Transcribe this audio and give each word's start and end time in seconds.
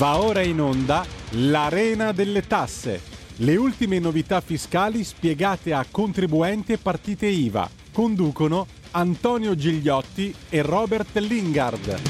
Va 0.00 0.18
ora 0.18 0.40
in 0.40 0.58
onda 0.62 1.04
l'Arena 1.32 2.12
delle 2.12 2.46
Tasse. 2.46 3.02
Le 3.36 3.56
ultime 3.56 3.98
novità 3.98 4.40
fiscali 4.40 5.04
spiegate 5.04 5.74
a 5.74 5.84
contribuenti 5.90 6.72
e 6.72 6.78
partite 6.78 7.26
IVA. 7.26 7.68
Conducono 7.92 8.66
Antonio 8.92 9.54
Gigliotti 9.54 10.34
e 10.48 10.62
Robert 10.62 11.14
Lingard. 11.18 12.00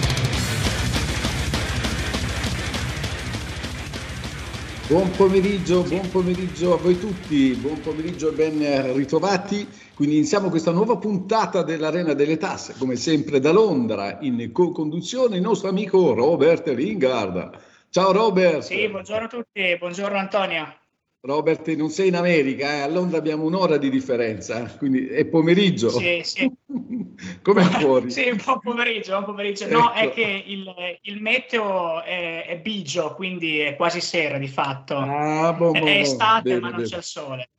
Buon 4.86 5.10
pomeriggio, 5.10 5.82
buon 5.82 6.08
pomeriggio 6.10 6.74
a 6.74 6.76
voi 6.76 6.96
tutti, 6.96 7.58
buon 7.60 7.80
pomeriggio 7.80 8.30
e 8.30 8.34
ben 8.34 8.94
ritrovati. 8.94 9.66
Quindi 9.94 10.18
iniziamo 10.18 10.48
questa 10.48 10.70
nuova 10.70 10.96
puntata 10.96 11.64
dell'Arena 11.64 12.14
delle 12.14 12.36
Tasse, 12.36 12.76
come 12.78 12.94
sempre 12.94 13.40
da 13.40 13.50
Londra, 13.50 14.18
in 14.20 14.50
co-conduzione 14.52 15.34
il 15.34 15.42
nostro 15.42 15.68
amico 15.68 16.14
Robert 16.14 16.68
Lingard. 16.68 17.68
Ciao 17.92 18.12
Robert. 18.12 18.60
Sì, 18.60 18.88
buongiorno 18.88 19.24
a 19.24 19.28
tutti, 19.28 19.76
buongiorno 19.76 20.16
Antonio. 20.16 20.76
Robert, 21.22 21.68
non 21.74 21.90
sei 21.90 22.06
in 22.06 22.14
America, 22.14 22.72
eh? 22.72 22.80
a 22.82 22.86
Londra 22.86 23.18
abbiamo 23.18 23.42
un'ora 23.46 23.78
di 23.78 23.90
differenza, 23.90 24.62
quindi 24.78 25.08
è 25.08 25.26
pomeriggio. 25.26 25.90
Sì, 25.90 26.20
sì. 26.22 26.48
Come 27.42 27.62
fuori? 27.64 28.08
sì, 28.12 28.28
un 28.28 28.36
po' 28.36 28.60
pomeriggio, 28.60 29.18
un 29.18 29.24
pomeriggio. 29.24 29.66
No, 29.66 29.92
ecco. 29.92 30.08
è 30.08 30.12
che 30.12 30.44
il, 30.46 30.72
il 31.02 31.20
meteo 31.20 32.00
è, 32.04 32.46
è, 32.46 32.60
bigio, 32.60 33.12
quindi 33.16 33.58
è 33.58 33.74
quasi 33.74 34.00
sera 34.00 34.38
di 34.38 34.46
fatto. 34.46 34.96
Ah, 34.96 35.52
boh, 35.52 35.72
boh, 35.72 35.78
è, 35.78 35.96
è 35.96 36.00
estate, 36.02 36.48
bene, 36.48 36.60
ma 36.60 36.68
non 36.68 36.76
bene. 36.76 36.88
c'è 36.88 36.96
il 36.96 37.02
sole. 37.02 37.50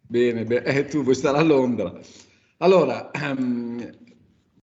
Bene, 0.00 0.42
bene. 0.42 0.64
Eh, 0.64 0.86
tu 0.86 1.04
vuoi 1.04 1.14
stare 1.14 1.38
a 1.38 1.42
Londra. 1.42 1.96
Allora, 2.56 3.12
um, 3.14 3.88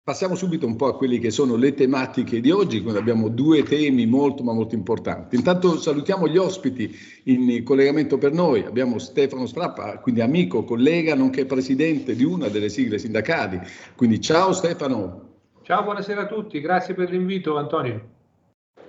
Passiamo 0.07 0.35
subito 0.35 0.65
un 0.65 0.77
po' 0.77 0.85
a 0.85 0.95
quelle 0.95 1.19
che 1.19 1.31
sono 1.31 1.57
le 1.57 1.73
tematiche 1.73 2.39
di 2.39 2.49
oggi, 2.49 2.81
quindi 2.81 2.97
abbiamo 2.97 3.27
due 3.27 3.63
temi 3.63 4.05
molto 4.05 4.41
ma 4.41 4.53
molto 4.53 4.73
importanti. 4.73 5.35
Intanto 5.35 5.77
salutiamo 5.77 6.29
gli 6.29 6.37
ospiti 6.37 6.95
in 7.25 7.61
collegamento 7.65 8.17
per 8.17 8.31
noi, 8.31 8.63
abbiamo 8.63 8.99
Stefano 8.99 9.45
Strappa, 9.45 9.99
quindi 9.99 10.21
amico, 10.21 10.63
collega, 10.63 11.13
nonché 11.13 11.45
presidente 11.45 12.15
di 12.15 12.23
una 12.23 12.47
delle 12.47 12.69
sigle 12.69 12.99
sindacali. 12.99 13.59
Quindi 13.97 14.21
ciao 14.21 14.53
Stefano. 14.53 15.39
Ciao, 15.63 15.83
buonasera 15.83 16.21
a 16.21 16.27
tutti, 16.27 16.61
grazie 16.61 16.93
per 16.93 17.09
l'invito 17.09 17.57
Antonio. 17.57 18.16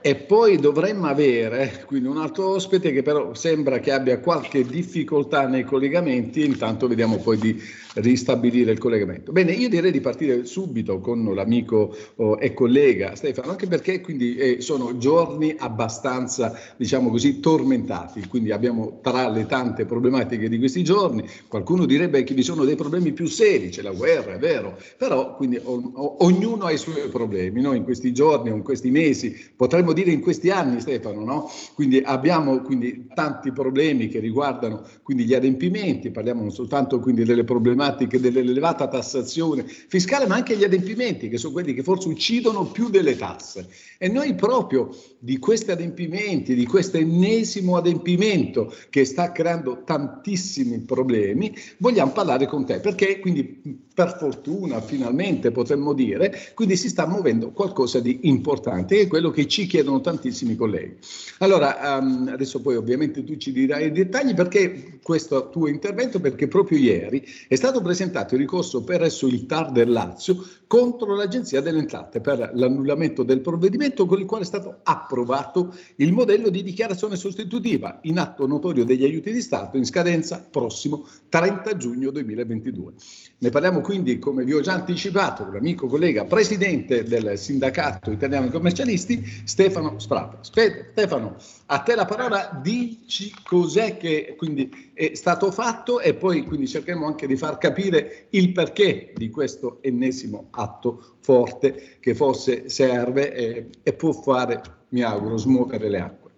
E 0.00 0.14
poi 0.14 0.58
dovremmo 0.58 1.06
avere 1.06 1.82
quindi 1.84 2.08
un 2.08 2.18
altro 2.18 2.50
ospite 2.50 2.92
che 2.92 3.02
però 3.02 3.34
sembra 3.34 3.80
che 3.80 3.90
abbia 3.90 4.20
qualche 4.20 4.64
difficoltà 4.64 5.48
nei 5.48 5.64
collegamenti, 5.64 6.44
intanto 6.44 6.86
vediamo 6.86 7.16
poi 7.16 7.36
di 7.36 7.60
ristabilire 7.94 8.72
il 8.72 8.78
collegamento. 8.78 9.32
Bene, 9.32 9.52
io 9.52 9.68
direi 9.68 9.90
di 9.90 10.00
partire 10.00 10.44
subito 10.44 11.00
con 11.00 11.24
l'amico 11.34 11.94
oh, 12.16 12.38
e 12.38 12.54
collega 12.54 13.16
Stefano, 13.16 13.50
anche 13.50 13.66
perché 13.66 14.00
quindi 14.00 14.36
eh, 14.36 14.60
sono 14.60 14.98
giorni 14.98 15.54
abbastanza, 15.58 16.56
diciamo 16.76 17.10
così, 17.10 17.40
tormentati, 17.40 18.26
quindi 18.28 18.52
abbiamo 18.52 19.00
tra 19.02 19.28
le 19.28 19.46
tante 19.46 19.84
problematiche 19.84 20.48
di 20.48 20.58
questi 20.58 20.84
giorni, 20.84 21.24
qualcuno 21.48 21.86
direbbe 21.86 22.22
che 22.22 22.34
vi 22.34 22.42
sono 22.42 22.64
dei 22.64 22.76
problemi 22.76 23.12
più 23.12 23.26
seri, 23.26 23.70
c'è 23.70 23.82
la 23.82 23.92
guerra, 23.92 24.34
è 24.34 24.38
vero, 24.38 24.78
però 24.96 25.34
quindi 25.34 25.58
o, 25.62 25.90
o, 25.92 26.24
ognuno 26.24 26.64
ha 26.64 26.70
i 26.70 26.78
suoi 26.78 27.08
problemi, 27.08 27.60
noi 27.60 27.78
in 27.78 27.84
questi 27.84 28.12
giorni 28.12 28.50
in 28.50 28.62
questi 28.62 28.90
mesi 28.90 29.36
potremmo 29.56 29.87
potremmo 29.88 29.92
dire 29.92 30.10
in 30.10 30.20
questi 30.20 30.50
anni, 30.50 30.80
Stefano, 30.80 31.24
no? 31.24 31.50
Quindi 31.74 32.00
abbiamo 32.04 32.60
quindi, 32.60 33.06
tanti 33.14 33.52
problemi 33.52 34.08
che 34.08 34.18
riguardano 34.20 34.84
quindi, 35.02 35.24
gli 35.24 35.34
adempimenti, 35.34 36.10
parliamo 36.10 36.42
non 36.42 36.50
soltanto 36.50 37.00
quindi, 37.00 37.24
delle 37.24 37.44
problematiche 37.44 38.20
dell'elevata 38.20 38.88
tassazione 38.88 39.64
fiscale, 39.66 40.26
ma 40.26 40.34
anche 40.34 40.56
gli 40.56 40.64
adempimenti, 40.64 41.28
che 41.28 41.38
sono 41.38 41.52
quelli 41.52 41.74
che 41.74 41.82
forse 41.82 42.08
uccidono 42.08 42.64
più 42.66 42.88
delle 42.90 43.16
tasse. 43.16 43.68
E 43.98 44.08
noi 44.08 44.34
proprio 44.34 44.94
di 45.18 45.38
questi 45.38 45.70
adempimenti, 45.70 46.54
di 46.54 46.66
questo 46.66 46.96
ennesimo 46.98 47.76
adempimento 47.76 48.72
che 48.90 49.04
sta 49.04 49.32
creando 49.32 49.82
tantissimi 49.84 50.80
problemi, 50.80 51.54
vogliamo 51.78 52.12
parlare 52.12 52.46
con 52.46 52.64
te, 52.64 52.80
perché 52.80 53.18
quindi 53.18 53.86
per 53.98 54.16
fortuna 54.16 54.80
finalmente 54.80 55.50
potremmo 55.50 55.92
dire, 55.92 56.52
quindi 56.54 56.76
si 56.76 56.88
sta 56.88 57.04
muovendo 57.04 57.50
qualcosa 57.50 57.98
di 57.98 58.20
importante, 58.28 58.94
che 58.94 59.00
è 59.02 59.06
quello 59.08 59.30
che 59.30 59.48
ci 59.48 59.66
chiedono 59.66 60.00
tantissimi 60.00 60.54
colleghi. 60.54 60.98
Allora, 61.38 61.98
um, 61.98 62.30
adesso 62.32 62.60
poi 62.60 62.76
ovviamente 62.76 63.24
tu 63.24 63.36
ci 63.38 63.50
dirai 63.50 63.86
i 63.86 63.90
dettagli 63.90 64.34
perché 64.34 65.00
questo 65.02 65.50
tuo 65.50 65.66
intervento, 65.66 66.20
perché 66.20 66.46
proprio 66.46 66.78
ieri 66.78 67.26
è 67.48 67.56
stato 67.56 67.82
presentato 67.82 68.34
il 68.34 68.40
ricorso 68.40 68.84
presso 68.84 69.26
il 69.26 69.46
TAR 69.46 69.72
del 69.72 69.90
Lazio 69.90 70.46
contro 70.68 71.16
l'Agenzia 71.16 71.62
delle 71.62 71.78
Entrate 71.78 72.20
per 72.20 72.52
l'annullamento 72.54 73.24
del 73.24 73.40
provvedimento 73.40 74.06
con 74.06 74.20
il 74.20 74.26
quale 74.26 74.44
è 74.44 74.46
stato 74.46 74.80
approvato 74.82 75.74
il 75.96 76.12
modello 76.12 76.50
di 76.50 76.62
dichiarazione 76.62 77.16
sostitutiva 77.16 77.98
in 78.02 78.18
atto 78.18 78.46
notorio 78.46 78.84
degli 78.84 79.02
aiuti 79.02 79.32
di 79.32 79.40
Stato 79.40 79.78
in 79.78 79.86
scadenza 79.86 80.46
prossimo 80.48 81.06
30 81.30 81.76
giugno 81.76 82.10
2022. 82.10 82.92
Ne 83.40 83.50
parliamo 83.50 83.80
quindi, 83.80 84.18
come 84.18 84.44
vi 84.44 84.52
ho 84.52 84.60
già 84.60 84.74
anticipato, 84.74 85.44
con 85.44 85.54
l'amico 85.54 85.86
collega 85.86 86.24
presidente 86.24 87.04
del 87.04 87.38
Sindacato 87.38 88.10
Italiano 88.10 88.44
dei 88.44 88.52
Commercialisti, 88.52 89.24
Stefano 89.44 89.98
Sprata. 89.98 90.40
Stefano, 90.42 91.36
a 91.66 91.78
te 91.78 91.94
la 91.94 92.04
parola, 92.04 92.58
dici 92.60 93.32
cos'è 93.42 93.96
che 93.96 94.34
quindi 94.36 94.90
è 94.92 95.14
stato 95.14 95.50
fatto 95.52 96.00
e 96.00 96.14
poi 96.14 96.42
quindi 96.42 96.66
cercheremo 96.66 97.06
anche 97.06 97.26
di 97.26 97.36
far 97.36 97.56
capire 97.58 98.26
il 98.30 98.52
perché 98.52 99.12
di 99.14 99.30
questo 99.30 99.78
ennesimo 99.82 100.48
atto 100.58 101.00
forte 101.20 101.96
che 102.00 102.14
forse 102.14 102.68
serve 102.68 103.32
e, 103.32 103.66
e 103.82 103.92
può 103.92 104.12
fare, 104.12 104.60
mi 104.90 105.02
auguro, 105.02 105.36
smuovere 105.36 105.88
le 105.88 106.00
acque. 106.00 106.30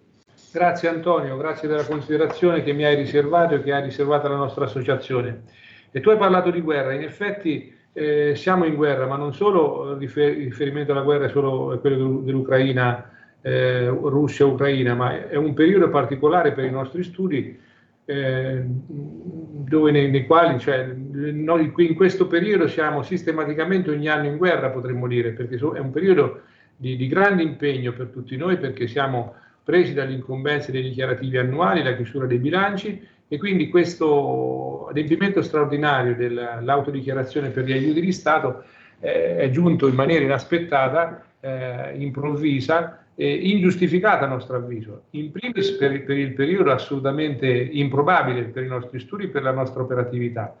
Grazie 0.51 0.89
Antonio, 0.89 1.37
grazie 1.37 1.67
della 1.67 1.85
considerazione 1.85 2.61
che 2.61 2.73
mi 2.73 2.83
hai 2.83 2.95
riservato 2.95 3.55
e 3.55 3.63
che 3.63 3.71
ha 3.71 3.79
riservato 3.79 4.27
alla 4.27 4.35
nostra 4.35 4.65
associazione. 4.65 5.43
E 5.91 5.99
tu 6.01 6.09
hai 6.09 6.17
parlato 6.17 6.51
di 6.51 6.61
guerra, 6.61 6.93
in 6.93 7.03
effetti 7.03 7.73
eh, 7.93 8.33
siamo 8.35 8.65
in 8.65 8.75
guerra, 8.75 9.07
ma 9.07 9.15
non 9.15 9.33
solo 9.33 9.97
rifer- 9.97 10.37
riferimento 10.37 10.91
alla 10.91 11.01
guerra 11.01 11.25
è 11.25 11.29
solo 11.29 11.77
quello 11.79 12.19
dell'Ucraina, 12.19 13.09
eh, 13.41 13.87
Russia-Ucraina, 13.87 14.93
ma 14.93 15.29
è 15.29 15.35
un 15.35 15.53
periodo 15.53 15.89
particolare 15.89 16.51
per 16.51 16.65
i 16.65 16.71
nostri 16.71 17.03
studi 17.03 17.59
eh, 18.11 18.63
dove 18.65 19.91
nei, 19.91 20.09
nei 20.09 20.25
quali, 20.25 20.59
cioè, 20.59 20.85
noi 20.85 21.71
in 21.77 21.95
questo 21.95 22.27
periodo 22.27 22.67
siamo 22.67 23.03
sistematicamente 23.03 23.89
ogni 23.89 24.09
anno 24.09 24.27
in 24.27 24.37
guerra, 24.37 24.69
potremmo 24.69 25.07
dire, 25.07 25.31
perché 25.31 25.55
è 25.55 25.79
un 25.79 25.91
periodo 25.91 26.41
di, 26.75 26.97
di 26.97 27.07
grande 27.07 27.43
impegno 27.43 27.93
per 27.93 28.07
tutti 28.07 28.35
noi, 28.35 28.57
perché 28.57 28.87
siamo 28.87 29.35
presi 29.63 29.93
dalle 29.93 30.13
incombenze 30.13 30.71
dei 30.71 30.81
dichiarativi 30.81 31.37
annuali, 31.37 31.83
la 31.83 31.95
chiusura 31.95 32.25
dei 32.25 32.39
bilanci 32.39 33.07
e 33.27 33.37
quindi 33.37 33.69
questo 33.69 34.87
adempimento 34.89 35.41
straordinario 35.41 36.15
dell'autodichiarazione 36.15 37.49
per 37.49 37.63
gli 37.63 37.71
aiuti 37.71 38.01
di 38.01 38.11
Stato 38.11 38.63
eh, 38.99 39.37
è 39.37 39.49
giunto 39.51 39.87
in 39.87 39.95
maniera 39.95 40.25
inaspettata, 40.25 41.23
eh, 41.39 41.93
improvvisa 41.97 43.00
e 43.15 43.33
ingiustificata 43.33 44.25
a 44.25 44.29
nostro 44.29 44.57
avviso. 44.57 45.03
In 45.11 45.31
primis 45.31 45.71
per, 45.71 46.03
per 46.03 46.17
il 46.17 46.33
periodo 46.33 46.71
assolutamente 46.71 47.47
improbabile 47.47 48.45
per 48.45 48.63
i 48.63 48.67
nostri 48.67 48.99
studi 48.99 49.27
per 49.27 49.43
la 49.43 49.51
nostra 49.51 49.81
operatività, 49.81 50.55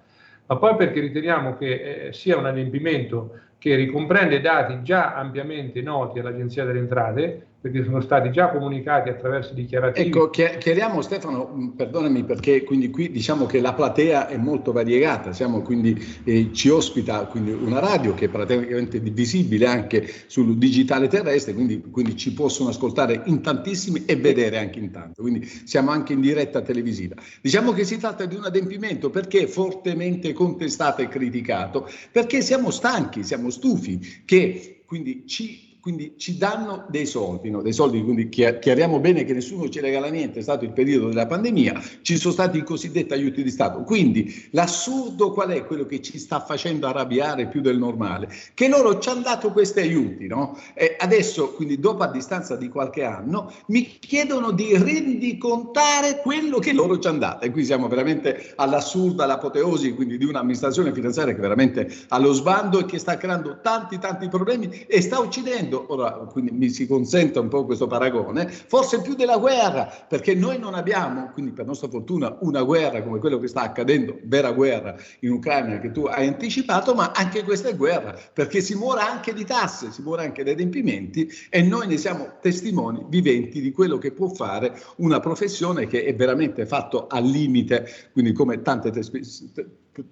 ma 0.45 0.57
poi 0.57 0.75
perché 0.75 0.99
riteniamo 0.99 1.57
che 1.57 2.07
eh, 2.07 2.13
sia 2.13 2.37
un 2.37 2.45
adempimento 2.45 3.39
che 3.57 3.75
ricomprende 3.75 4.41
dati 4.41 4.81
già 4.81 5.13
ampiamente 5.13 5.81
noti 5.81 6.19
all'Agenzia 6.19 6.65
delle 6.65 6.79
Entrate, 6.79 7.45
perché 7.61 7.83
sono 7.83 8.01
stati 8.01 8.31
già 8.31 8.49
comunicati 8.49 9.09
attraverso 9.09 9.53
dichiarazioni. 9.53 10.09
Ecco, 10.09 10.31
chiariamo 10.31 10.99
Stefano, 11.01 11.53
mm, 11.55 11.67
perdonami 11.69 12.23
perché 12.23 12.63
quindi 12.63 12.89
qui 12.89 13.11
diciamo 13.11 13.45
che 13.45 13.61
la 13.61 13.73
platea 13.73 14.27
è 14.27 14.37
molto 14.37 14.71
variegata, 14.71 15.31
siamo 15.31 15.61
quindi, 15.61 15.95
eh, 16.23 16.49
ci 16.53 16.69
ospita 16.69 17.25
quindi 17.25 17.51
una 17.51 17.79
radio 17.79 18.15
che 18.15 18.25
è 18.25 18.29
praticamente 18.29 18.99
visibile 18.99 19.67
anche 19.67 20.11
sul 20.25 20.57
digitale 20.57 21.07
terrestre, 21.07 21.53
quindi, 21.53 21.81
quindi, 21.81 22.15
ci 22.15 22.33
possono 22.33 22.69
ascoltare 22.69 23.21
in 23.25 23.41
tantissimi 23.41 24.05
e 24.05 24.15
vedere 24.15 24.57
anche 24.57 24.79
in 24.79 24.89
tanto, 24.89 25.21
quindi 25.21 25.45
siamo 25.45 25.91
anche 25.91 26.13
in 26.13 26.21
diretta 26.21 26.61
televisiva. 26.61 27.13
Diciamo 27.41 27.73
che 27.73 27.83
si 27.83 27.99
tratta 27.99 28.25
di 28.25 28.35
un 28.35 28.43
adempimento 28.43 29.11
perché 29.11 29.45
fortemente 29.45 30.33
contestato 30.33 31.03
e 31.03 31.07
criticato, 31.07 31.87
perché 32.11 32.41
siamo 32.41 32.71
stanchi, 32.71 33.23
siamo 33.23 33.51
stufi 33.51 34.23
che 34.25 34.81
quindi 34.87 35.25
ci 35.27 35.70
quindi 35.81 36.13
ci 36.17 36.37
danno 36.37 36.85
dei 36.89 37.07
soldi, 37.07 37.49
no? 37.49 37.63
dei 37.63 37.73
soldi, 37.73 38.03
quindi 38.03 38.29
chiariamo 38.29 38.99
bene 38.99 39.23
che 39.23 39.33
nessuno 39.33 39.67
ci 39.67 39.79
regala 39.79 40.09
niente, 40.09 40.39
è 40.39 40.41
stato 40.43 40.63
il 40.63 40.73
periodo 40.73 41.07
della 41.07 41.25
pandemia, 41.25 41.81
ci 42.03 42.17
sono 42.17 42.33
stati 42.33 42.59
i 42.59 42.63
cosiddetti 42.63 43.13
aiuti 43.13 43.41
di 43.41 43.49
Stato. 43.49 43.81
Quindi 43.81 44.47
l'assurdo 44.51 45.31
qual 45.31 45.49
è 45.49 45.65
quello 45.65 45.87
che 45.87 45.99
ci 46.01 46.19
sta 46.19 46.39
facendo 46.39 46.85
arrabbiare 46.85 47.47
più 47.47 47.61
del 47.61 47.79
normale? 47.79 48.29
Che 48.53 48.67
loro 48.67 48.99
ci 48.99 49.09
hanno 49.09 49.21
dato 49.21 49.51
questi 49.51 49.79
aiuti, 49.79 50.27
no? 50.27 50.55
E 50.75 50.95
adesso, 50.99 51.53
quindi 51.53 51.79
dopo 51.79 52.03
a 52.03 52.11
distanza 52.11 52.55
di 52.55 52.69
qualche 52.69 53.03
anno, 53.03 53.51
mi 53.67 53.97
chiedono 53.97 54.51
di 54.51 54.77
rendicontare 54.77 56.21
quello 56.21 56.59
che 56.59 56.73
loro 56.73 56.99
ci 56.99 57.07
hanno 57.07 57.17
dato. 57.17 57.45
E 57.45 57.49
qui 57.49 57.65
siamo 57.65 57.87
veramente 57.87 58.53
all'assurdo, 58.55 59.23
all'apoteosi, 59.23 59.95
quindi 59.95 60.19
di 60.19 60.25
un'amministrazione 60.25 60.93
finanziaria 60.93 61.33
che 61.33 61.41
veramente 61.41 61.91
ha 62.09 62.19
lo 62.19 62.33
sbando 62.33 62.77
e 62.79 62.85
che 62.85 62.99
sta 62.99 63.17
creando 63.17 63.61
tanti 63.61 63.97
tanti 63.97 64.27
problemi 64.27 64.85
e 64.85 65.01
sta 65.01 65.19
uccidendo 65.19 65.70
vivendo, 65.71 65.85
ora 65.87 66.11
quindi 66.11 66.51
mi 66.51 66.69
si 66.69 66.85
consenta 66.85 67.39
un 67.39 67.47
po' 67.47 67.65
questo 67.65 67.87
paragone, 67.87 68.47
forse 68.47 69.01
più 69.01 69.15
della 69.15 69.37
guerra, 69.37 69.85
perché 70.07 70.35
noi 70.35 70.59
non 70.59 70.73
abbiamo, 70.73 71.31
quindi 71.31 71.51
per 71.51 71.65
nostra 71.65 71.87
fortuna, 71.87 72.37
una 72.41 72.63
guerra 72.63 73.01
come 73.01 73.19
quello 73.19 73.39
che 73.39 73.47
sta 73.47 73.61
accadendo, 73.61 74.19
vera 74.23 74.51
guerra 74.51 74.95
in 75.21 75.31
Ucraina 75.31 75.79
che 75.79 75.91
tu 75.91 76.05
hai 76.05 76.27
anticipato, 76.27 76.93
ma 76.93 77.11
anche 77.11 77.43
questa 77.43 77.69
è 77.69 77.75
guerra, 77.75 78.17
perché 78.33 78.61
si 78.61 78.75
muore 78.75 79.01
anche 79.01 79.33
di 79.33 79.45
tasse, 79.45 79.91
si 79.91 80.01
muore 80.01 80.25
anche 80.25 80.43
di 80.43 80.49
adempimenti 80.49 81.29
e 81.49 81.61
noi 81.61 81.87
ne 81.87 81.97
siamo 81.97 82.37
testimoni 82.41 83.05
viventi 83.07 83.61
di 83.61 83.71
quello 83.71 83.97
che 83.97 84.11
può 84.11 84.27
fare 84.27 84.79
una 84.97 85.19
professione 85.19 85.87
che 85.87 86.03
è 86.03 86.13
veramente 86.13 86.65
fatto 86.65 87.07
al 87.07 87.23
limite, 87.23 87.87
quindi 88.11 88.33
come 88.33 88.61
tante 88.61 88.91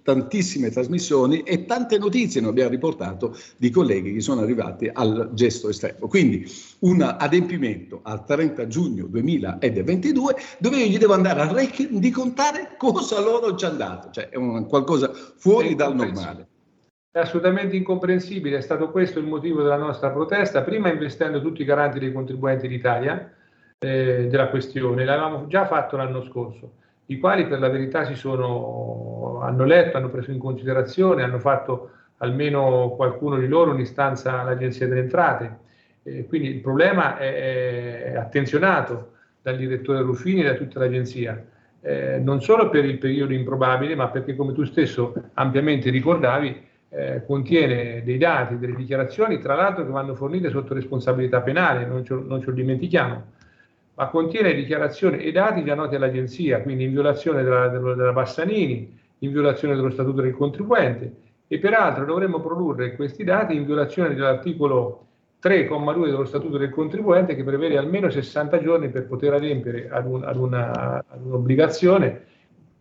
tantissime 0.04 0.70
trasmissioni 0.70 1.42
e 1.42 1.66
tante 1.66 1.98
notizie 1.98 2.42
noi 2.42 2.52
abbiamo 2.52 2.70
riportato 2.70 3.36
di 3.58 3.70
colleghi 3.70 4.14
che 4.14 4.22
sono 4.22 4.42
arrivati 4.42 4.90
al 4.92 5.30
gesto 5.34 5.70
estremo. 5.70 6.08
Quindi 6.08 6.46
un 6.80 7.02
adempimento 7.02 8.02
al 8.04 8.26
30 8.26 8.68
giugno 8.68 9.06
2022 9.08 10.36
dove 10.60 10.78
io 10.78 10.86
gli 10.86 10.98
devo 10.98 11.14
andare 11.14 11.42
a 11.42 11.52
rendicontare 11.52 12.76
cosa 12.78 13.20
loro 13.22 13.56
ci 13.56 13.66
hanno 13.66 13.78
dato, 13.78 14.10
cioè 14.12 14.30
è 14.30 14.36
un, 14.36 14.66
qualcosa 14.68 15.12
fuori 15.14 15.76
dal 15.76 15.96
normale. 15.96 16.48
È 17.12 17.20
assolutamente 17.20 17.76
incomprensibile, 17.76 18.58
è 18.58 18.62
stato 18.62 18.92
questo 18.92 19.20
il 19.20 19.26
motivo 19.26 19.64
della 19.64 19.78
nostra 19.78 20.12
protesta, 20.12 20.62
prima 20.62 20.92
investendo 20.92 21.42
tutti 21.42 21.62
i 21.62 21.66
garanti 21.66 21.98
dei 22.00 22.12
contribuenti 22.12 22.68
d'Italia 22.68 23.34
eh, 23.80 24.28
della 24.30 24.50
questione, 24.50 25.06
l'avevamo 25.06 25.48
già 25.48 25.66
fatto 25.66 25.98
l'anno 25.98 26.24
scorso 26.24 26.74
i 27.10 27.18
quali 27.18 27.48
per 27.48 27.60
la 27.60 27.70
verità 27.70 28.06
si 28.06 28.14
sono, 28.14 29.40
hanno 29.42 29.66
letto, 29.66 29.98
hanno 29.98 30.10
preso 30.10 30.32
in 30.32 30.38
considerazione, 30.38 31.24
hanno 31.24 31.40
fatto 31.40 31.92
almeno 32.18 32.94
qualcuno 32.96 33.38
di 33.38 33.48
loro 33.48 33.72
un'istanza 33.72 34.40
all'Agenzia 34.40 34.88
delle 34.88 35.02
Entrate. 35.02 35.58
Eh, 36.04 36.26
quindi 36.28 36.50
il 36.50 36.62
problema 36.62 37.18
è, 37.18 38.12
è, 38.12 38.16
attenzionato 38.16 39.14
dal 39.42 39.58
direttore 39.58 40.02
Ruffini 40.02 40.42
e 40.42 40.44
da 40.44 40.54
tutta 40.54 40.80
l'Agenzia, 40.80 41.44
eh, 41.82 42.20
non 42.20 42.42
solo 42.44 42.70
per 42.70 42.86
il 42.86 43.00
periodo 43.00 43.34
improbabile, 43.34 43.96
ma 43.96 44.10
perché 44.10 44.36
come 44.36 44.54
tu 44.54 44.64
stesso 44.64 45.14
ampiamente 45.34 45.90
ricordavi, 45.90 46.68
eh, 46.90 47.24
contiene 47.26 48.04
dei 48.04 48.20
dati, 48.20 48.60
delle 48.60 48.76
dichiarazioni, 48.76 49.40
tra 49.40 49.56
l'altro 49.56 49.84
che 49.84 49.92
vanno 49.92 50.14
fornite 50.14 50.50
sotto 50.52 50.76
responsabilità 50.76 51.42
penale, 51.42 51.86
non 51.86 52.06
ce, 52.06 52.14
non 52.14 52.40
ce 52.40 52.48
lo 52.48 52.54
dimentichiamo 52.54 53.38
ma 54.00 54.07
contiene 54.07 54.54
dichiarazioni 54.54 55.18
e 55.18 55.30
dati 55.34 55.62
noti 55.62 55.96
all'agenzia, 55.96 56.62
quindi 56.62 56.86
in 56.86 56.92
violazione 56.92 57.44
della, 57.44 57.68
della 57.68 58.13
Bassanini, 58.13 58.98
in 59.19 59.31
violazione 59.34 59.75
dello 59.75 59.90
Statuto 59.90 60.22
del 60.22 60.34
contribuente 60.34 61.13
e 61.50 61.60
peraltro 61.60 62.06
dovremmo 62.06 62.40
produrre 62.40 62.96
questi 62.96 63.25
dati 63.25 63.57
in 63.57 63.66
violazione 63.66 64.16
dell'articolo 64.16 65.07
3,2 65.44 66.06
dello 66.06 66.24
Statuto 66.24 66.57
del 66.57 66.69
contribuente 66.69 67.36
che 67.36 67.44
prevede 67.44 67.78
almeno 67.78 68.10
60 68.10 68.62
giorni 68.62 68.88
per 68.88 69.06
poter 69.06 69.34
adempiere 69.34 69.90
ad, 69.90 70.06
un, 70.06 70.24
ad, 70.24 70.38
una, 70.38 71.04
ad 71.06 71.25
un'obbligazione. 71.25 72.28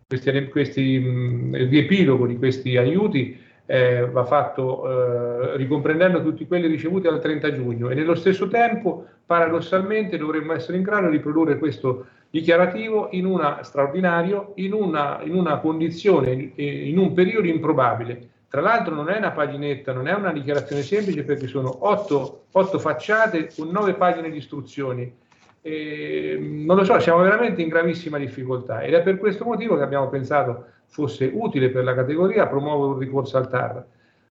Questi, 0.07 0.47
questi 0.47 0.99
mh, 0.99 1.67
riepilogo 1.67 2.27
di 2.27 2.37
questi 2.37 2.77
aiuti 2.77 3.37
eh, 3.71 4.07
va 4.09 4.25
fatto 4.25 5.51
eh, 5.51 5.57
ricomprendendo 5.57 6.23
tutti 6.23 6.47
quelli 6.47 6.65
ricevuti 6.65 7.05
al 7.05 7.21
30 7.21 7.53
giugno 7.53 7.89
e 7.89 7.93
nello 7.93 8.15
stesso 8.15 8.47
tempo 8.47 9.05
paradossalmente 9.23 10.17
dovremmo 10.17 10.53
essere 10.53 10.77
in 10.77 10.81
grado 10.81 11.07
di 11.07 11.19
produrre 11.19 11.59
questo 11.59 12.07
dichiarativo 12.31 13.09
in 13.11 13.27
una 13.27 13.61
straordinario, 13.61 14.53
in 14.55 14.73
una, 14.73 15.19
in 15.21 15.35
una 15.35 15.59
condizione, 15.59 16.51
in 16.55 16.97
un 16.97 17.13
periodo 17.13 17.45
improbabile. 17.47 18.29
Tra 18.49 18.61
l'altro 18.61 18.95
non 18.95 19.11
è 19.11 19.17
una 19.17 19.31
paginetta, 19.31 19.93
non 19.93 20.07
è 20.07 20.13
una 20.15 20.31
dichiarazione 20.31 20.81
semplice 20.81 21.23
perché 21.23 21.45
sono 21.45 21.87
otto, 21.87 22.45
otto 22.51 22.79
facciate 22.79 23.51
con 23.55 23.69
nove 23.69 23.93
pagine 23.93 24.31
di 24.31 24.37
istruzioni. 24.37 25.13
E, 25.61 26.37
non 26.39 26.77
lo 26.77 26.83
so, 26.83 26.99
siamo 26.99 27.21
veramente 27.21 27.61
in 27.61 27.67
gravissima 27.67 28.17
difficoltà 28.17 28.81
ed 28.81 28.93
è 28.93 29.01
per 29.01 29.17
questo 29.17 29.43
motivo 29.43 29.75
che 29.75 29.83
abbiamo 29.83 30.07
pensato 30.07 30.65
fosse 30.85 31.29
utile 31.33 31.69
per 31.69 31.83
la 31.83 31.93
categoria 31.93 32.47
promuovere 32.47 32.93
un 32.93 32.99
ricorso 32.99 33.37
al 33.37 33.49
TAR, 33.49 33.85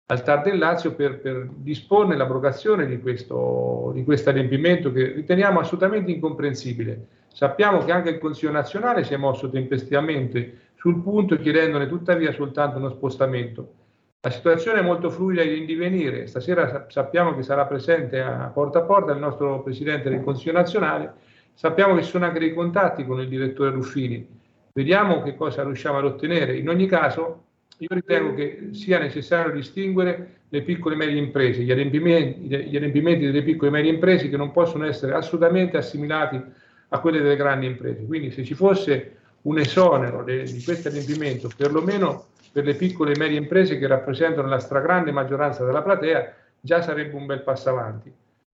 al 0.06 0.22
TAR 0.22 0.42
del 0.42 0.58
Lazio 0.58 0.94
per, 0.94 1.18
per 1.18 1.48
disporne 1.56 2.16
l'abrogazione 2.16 2.86
di 2.86 3.00
questo, 3.00 3.90
di 3.92 4.04
questo 4.04 4.30
adempimento 4.30 4.92
che 4.92 5.12
riteniamo 5.12 5.60
assolutamente 5.60 6.12
incomprensibile. 6.12 7.06
Sappiamo 7.26 7.84
che 7.84 7.92
anche 7.92 8.10
il 8.10 8.18
Consiglio 8.18 8.52
nazionale 8.52 9.04
si 9.04 9.12
è 9.12 9.16
mosso 9.16 9.50
tempestivamente 9.50 10.60
sul 10.76 11.02
punto 11.02 11.36
chiedendone 11.36 11.88
tuttavia 11.88 12.32
soltanto 12.32 12.78
uno 12.78 12.88
spostamento. 12.90 13.85
La 14.26 14.32
situazione 14.32 14.80
è 14.80 14.82
molto 14.82 15.08
fluida 15.08 15.44
in 15.44 15.64
divenire. 15.66 16.26
Stasera 16.26 16.86
sappiamo 16.88 17.36
che 17.36 17.44
sarà 17.44 17.64
presente 17.64 18.20
a 18.20 18.50
porta 18.52 18.80
a 18.80 18.82
porta 18.82 19.12
il 19.12 19.20
nostro 19.20 19.62
Presidente 19.62 20.10
del 20.10 20.24
Consiglio 20.24 20.50
nazionale. 20.50 21.12
Sappiamo 21.54 21.94
che 21.94 22.02
ci 22.02 22.10
sono 22.10 22.24
anche 22.24 22.40
dei 22.40 22.52
contatti 22.52 23.06
con 23.06 23.20
il 23.20 23.28
direttore 23.28 23.70
Ruffini 23.70 24.26
Vediamo 24.72 25.22
che 25.22 25.36
cosa 25.36 25.62
riusciamo 25.62 25.98
ad 25.98 26.06
ottenere. 26.06 26.56
In 26.56 26.68
ogni 26.68 26.88
caso, 26.88 27.44
io 27.78 27.86
ritengo 27.88 28.34
che 28.34 28.70
sia 28.72 28.98
necessario 28.98 29.52
distinguere 29.52 30.38
le 30.48 30.62
piccole 30.62 30.96
e 30.96 30.98
medie 30.98 31.20
imprese, 31.20 31.62
gli 31.62 31.70
adempimenti, 31.70 32.40
gli 32.40 32.76
adempimenti 32.76 33.26
delle 33.26 33.44
piccole 33.44 33.68
e 33.68 33.74
medie 33.74 33.92
imprese 33.92 34.28
che 34.28 34.36
non 34.36 34.50
possono 34.50 34.86
essere 34.86 35.14
assolutamente 35.14 35.76
assimilati 35.76 36.42
a 36.88 36.98
quelli 36.98 37.18
delle 37.18 37.36
grandi 37.36 37.66
imprese. 37.66 38.04
Quindi 38.04 38.32
se 38.32 38.42
ci 38.42 38.54
fosse 38.54 39.18
un 39.42 39.56
esonero 39.60 40.24
di 40.24 40.62
questo 40.64 40.88
adempimento, 40.88 41.48
perlomeno 41.56 42.34
per 42.56 42.64
le 42.64 42.74
piccole 42.74 43.12
e 43.12 43.18
medie 43.18 43.36
imprese 43.36 43.76
che 43.76 43.86
rappresentano 43.86 44.48
la 44.48 44.58
stragrande 44.58 45.12
maggioranza 45.12 45.62
della 45.62 45.82
platea, 45.82 46.34
già 46.58 46.80
sarebbe 46.80 47.14
un 47.14 47.26
bel 47.26 47.42
passo 47.42 47.68
avanti. 47.68 48.10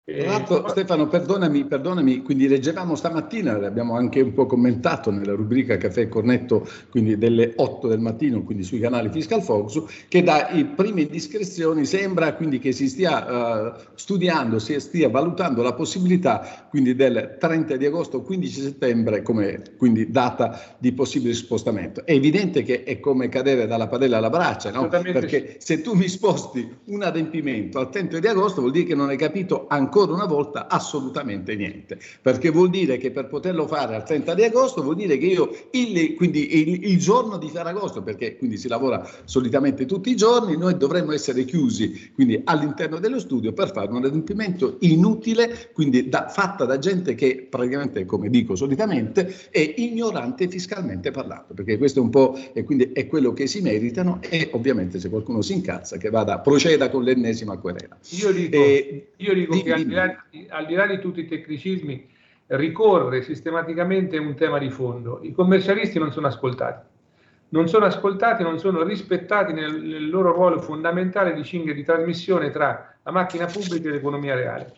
Tra 0.10 0.24
l'altro, 0.24 0.70
Stefano, 0.70 1.10
perdonami, 1.10 1.66
perdonami, 1.66 2.22
quindi 2.22 2.48
leggevamo 2.48 2.96
stamattina, 2.96 3.58
l'abbiamo 3.58 3.98
anche 3.98 4.22
un 4.22 4.32
po' 4.32 4.46
commentato 4.46 5.12
nella 5.12 5.34
rubrica 5.34 5.76
Caffè 5.76 6.08
Cornetto, 6.08 6.66
quindi 6.90 7.18
delle 7.18 7.52
8 7.54 7.90
del 7.90 8.00
mattino, 8.00 8.42
quindi 8.44 8.64
sui 8.64 8.80
canali 8.80 9.10
Fiscal 9.10 9.42
Focus, 9.42 10.06
che 10.08 10.24
dai 10.24 10.64
prime 10.64 11.02
indiscrezioni 11.02 11.84
sembra 11.84 12.36
quindi 12.36 12.58
che 12.58 12.72
si 12.72 12.88
stia 12.88 13.74
uh, 13.74 13.74
studiando, 13.96 14.60
si 14.60 14.80
stia 14.80 15.10
valutando 15.10 15.62
la 15.62 15.74
possibilità 15.74 16.68
quindi 16.70 16.96
del 16.96 17.36
30 17.38 17.76
di 17.76 17.86
agosto 17.86 18.22
15 18.22 18.62
settembre 18.62 19.22
come 19.22 19.62
quindi 19.76 20.10
data 20.10 20.78
di 20.78 20.94
possibile 20.94 21.34
spostamento. 21.34 22.06
È 22.06 22.14
evidente 22.14 22.64
che 22.64 22.84
è 22.84 23.02
come 23.02 23.28
cadere 23.28 23.68
dalla 23.68 23.88
padella 23.88 24.20
alla 24.20 24.30
braccia, 24.30 24.72
no? 24.72 24.88
Perché 24.88 25.58
se 25.60 25.82
tu 25.82 25.96
mi 25.96 26.08
sposti 26.08 26.66
un 26.86 27.04
adempimento 27.04 27.80
al 27.80 27.90
30 27.90 28.20
di 28.20 28.28
agosto 28.28 28.62
vuol 28.62 28.72
dire 28.72 28.86
che 28.86 28.96
non 28.96 29.10
hai 29.10 29.18
capito 29.18 29.66
ancora 29.68 29.96
ancora 29.98 30.14
una 30.14 30.26
volta 30.26 30.68
assolutamente 30.68 31.56
niente, 31.56 31.98
perché 32.22 32.50
vuol 32.50 32.70
dire 32.70 32.98
che 32.98 33.12
per 33.12 33.28
poterlo 33.28 33.68
fare 33.68 33.96
al 33.96 34.04
30 34.04 34.36
di 34.36 34.44
agosto 34.44 34.84
vuol 34.84 34.96
dire 34.96 35.18
che 35.18 35.26
io 35.26 35.50
il, 35.72 36.14
quindi 36.14 36.60
il, 36.60 36.92
il 36.92 37.00
giorno 37.00 37.38
di 37.38 37.50
Ferragosto, 37.50 38.04
perché 38.04 38.38
quindi 38.38 38.58
si 38.58 38.68
lavora 38.68 39.08
solitamente 39.26 39.86
tutti 39.86 40.12
i 40.12 40.16
giorni, 40.16 40.56
noi 40.56 40.78
dovremmo 40.78 41.14
essere 41.14 41.46
chiusi 41.46 42.12
quindi 42.14 42.40
all'interno 42.44 43.00
dello 43.00 43.20
studio 43.20 43.54
per 43.54 43.72
fare 43.72 43.92
un 43.92 44.06
adempimento 44.06 44.78
inutile, 44.82 45.72
quindi 45.74 46.10
da, 46.10 46.28
fatta 46.30 46.66
da 46.66 46.78
gente 46.78 47.16
che 47.16 47.48
praticamente, 47.50 48.06
come 48.06 48.30
dico 48.30 48.56
solitamente, 48.56 49.50
è 49.50 49.74
ignorante 49.78 50.48
fiscalmente 50.48 51.10
parlando, 51.12 51.54
perché 51.56 51.78
questo 51.78 52.00
è 52.00 52.04
un 52.04 52.10
po' 52.10 52.38
e 52.54 52.64
quindi 52.64 52.92
è 52.94 53.08
quello 53.08 53.34
che 53.34 53.48
si 53.48 53.62
meritano 53.62 54.20
e 54.22 54.50
ovviamente 54.54 55.00
se 55.00 55.10
qualcuno 55.10 55.42
si 55.42 55.54
incazza 55.54 55.98
che 55.98 56.10
vada, 56.10 56.40
proceda 56.40 56.90
con 56.90 57.04
l'ennesima 57.04 57.58
querela. 57.58 57.98
Io 58.10 58.32
dico, 58.32 58.56
e, 58.56 59.08
io 59.18 59.34
dico 59.34 59.54
di, 59.56 59.64
che 59.64 59.87
di, 59.88 59.94
là, 59.94 60.24
al 60.50 60.66
di 60.66 60.74
là 60.76 60.86
di 60.86 61.00
tutti 61.00 61.22
i 61.22 61.28
tecnicismi, 61.28 62.10
ricorre 62.48 63.24
sistematicamente 63.24 64.18
un 64.18 64.36
tema 64.36 64.58
di 64.58 64.70
fondo. 64.70 65.20
I 65.22 65.32
commercialisti 65.34 66.00
non 66.00 66.12
sono 66.12 66.28
ascoltati, 66.28 66.86
non 67.50 67.68
sono 67.68 67.86
ascoltati, 67.86 68.44
non 68.44 68.60
sono 68.60 68.84
rispettati 68.84 69.54
nel, 69.54 69.82
nel 69.82 70.10
loro 70.10 70.32
ruolo 70.32 70.60
fondamentale 70.60 71.34
di 71.34 71.44
cinghia 71.44 71.74
di 71.74 71.84
trasmissione 71.84 72.52
tra 72.52 72.96
la 73.04 73.12
macchina 73.12 73.46
pubblica 73.46 73.90
e 73.90 73.92
l'economia 73.92 74.36
reale. 74.36 74.74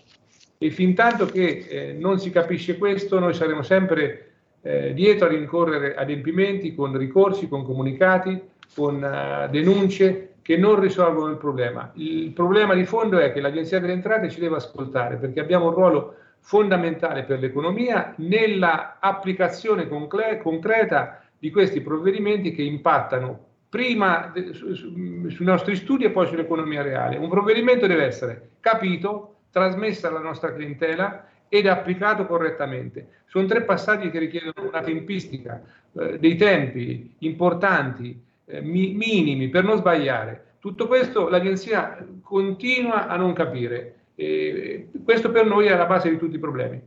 E 0.58 0.72
fin 0.72 0.94
tanto 0.94 1.26
che 1.26 1.66
eh, 1.70 1.94
non 1.94 2.20
si 2.20 2.32
capisce 2.32 2.78
questo, 2.78 3.18
noi 3.20 3.34
saremo 3.34 3.62
sempre 3.62 4.32
eh, 4.62 4.94
dietro 4.94 5.28
a 5.28 5.30
rincorrere 5.30 5.96
adempimenti 5.96 6.76
con 6.76 6.98
ricorsi, 6.98 7.48
con 7.48 7.64
comunicati, 7.64 8.42
con 8.76 8.96
uh, 8.96 9.50
denunce 9.50 10.29
che 10.50 10.58
non 10.58 10.80
risolvono 10.80 11.30
il 11.30 11.38
problema. 11.38 11.92
Il 11.94 12.32
problema 12.32 12.74
di 12.74 12.84
fondo 12.84 13.20
è 13.20 13.32
che 13.32 13.40
l'Agenzia 13.40 13.80
delle 13.80 13.94
Entrate 13.94 14.32
ci 14.32 14.40
deve 14.40 14.56
ascoltare 14.56 15.18
perché 15.18 15.40
abbiamo 15.40 15.68
un 15.68 15.76
ruolo 15.76 16.16
fondamentale 16.40 17.22
per 17.22 17.38
l'economia 17.38 18.16
nella 18.18 18.98
applicazione 19.00 19.88
concre- 19.88 20.40
concreta 20.42 21.22
di 21.38 21.52
questi 21.52 21.82
provvedimenti 21.82 22.52
che 22.52 22.64
impattano 22.64 23.46
prima 23.70 24.32
de- 24.34 24.54
su- 24.54 24.74
su- 24.74 25.30
sui 25.30 25.46
nostri 25.46 25.76
studi 25.76 26.06
e 26.06 26.10
poi 26.10 26.26
sull'economia 26.26 26.82
reale. 26.82 27.18
Un 27.18 27.30
provvedimento 27.30 27.86
deve 27.86 28.06
essere 28.06 28.50
capito, 28.60 29.42
trasmesso 29.52 30.08
alla 30.08 30.18
nostra 30.18 30.52
clientela 30.52 31.28
ed 31.48 31.68
applicato 31.68 32.26
correttamente. 32.26 33.20
Sono 33.28 33.46
tre 33.46 33.62
passaggi 33.62 34.10
che 34.10 34.18
richiedono 34.18 34.68
una 34.68 34.82
tempistica, 34.82 35.62
eh, 35.94 36.18
dei 36.18 36.36
tempi 36.36 37.14
importanti, 37.20 38.26
eh, 38.50 38.62
minimi 38.62 39.50
per 39.50 39.64
non 39.64 39.78
sbagliare. 39.78 40.56
Tutto 40.60 40.88
questo 40.88 41.30
l'agenzia 41.30 42.06
continua 42.22 43.08
a 43.08 43.16
non 43.16 43.34
capire 43.34 44.00
E 44.20 44.90
questo 45.06 45.32
per 45.32 45.46
noi 45.46 45.68
è 45.68 45.76
la 45.78 45.86
base 45.86 46.10
di 46.10 46.18
tutti 46.18 46.36
i 46.36 46.40
problemi. 46.40 46.82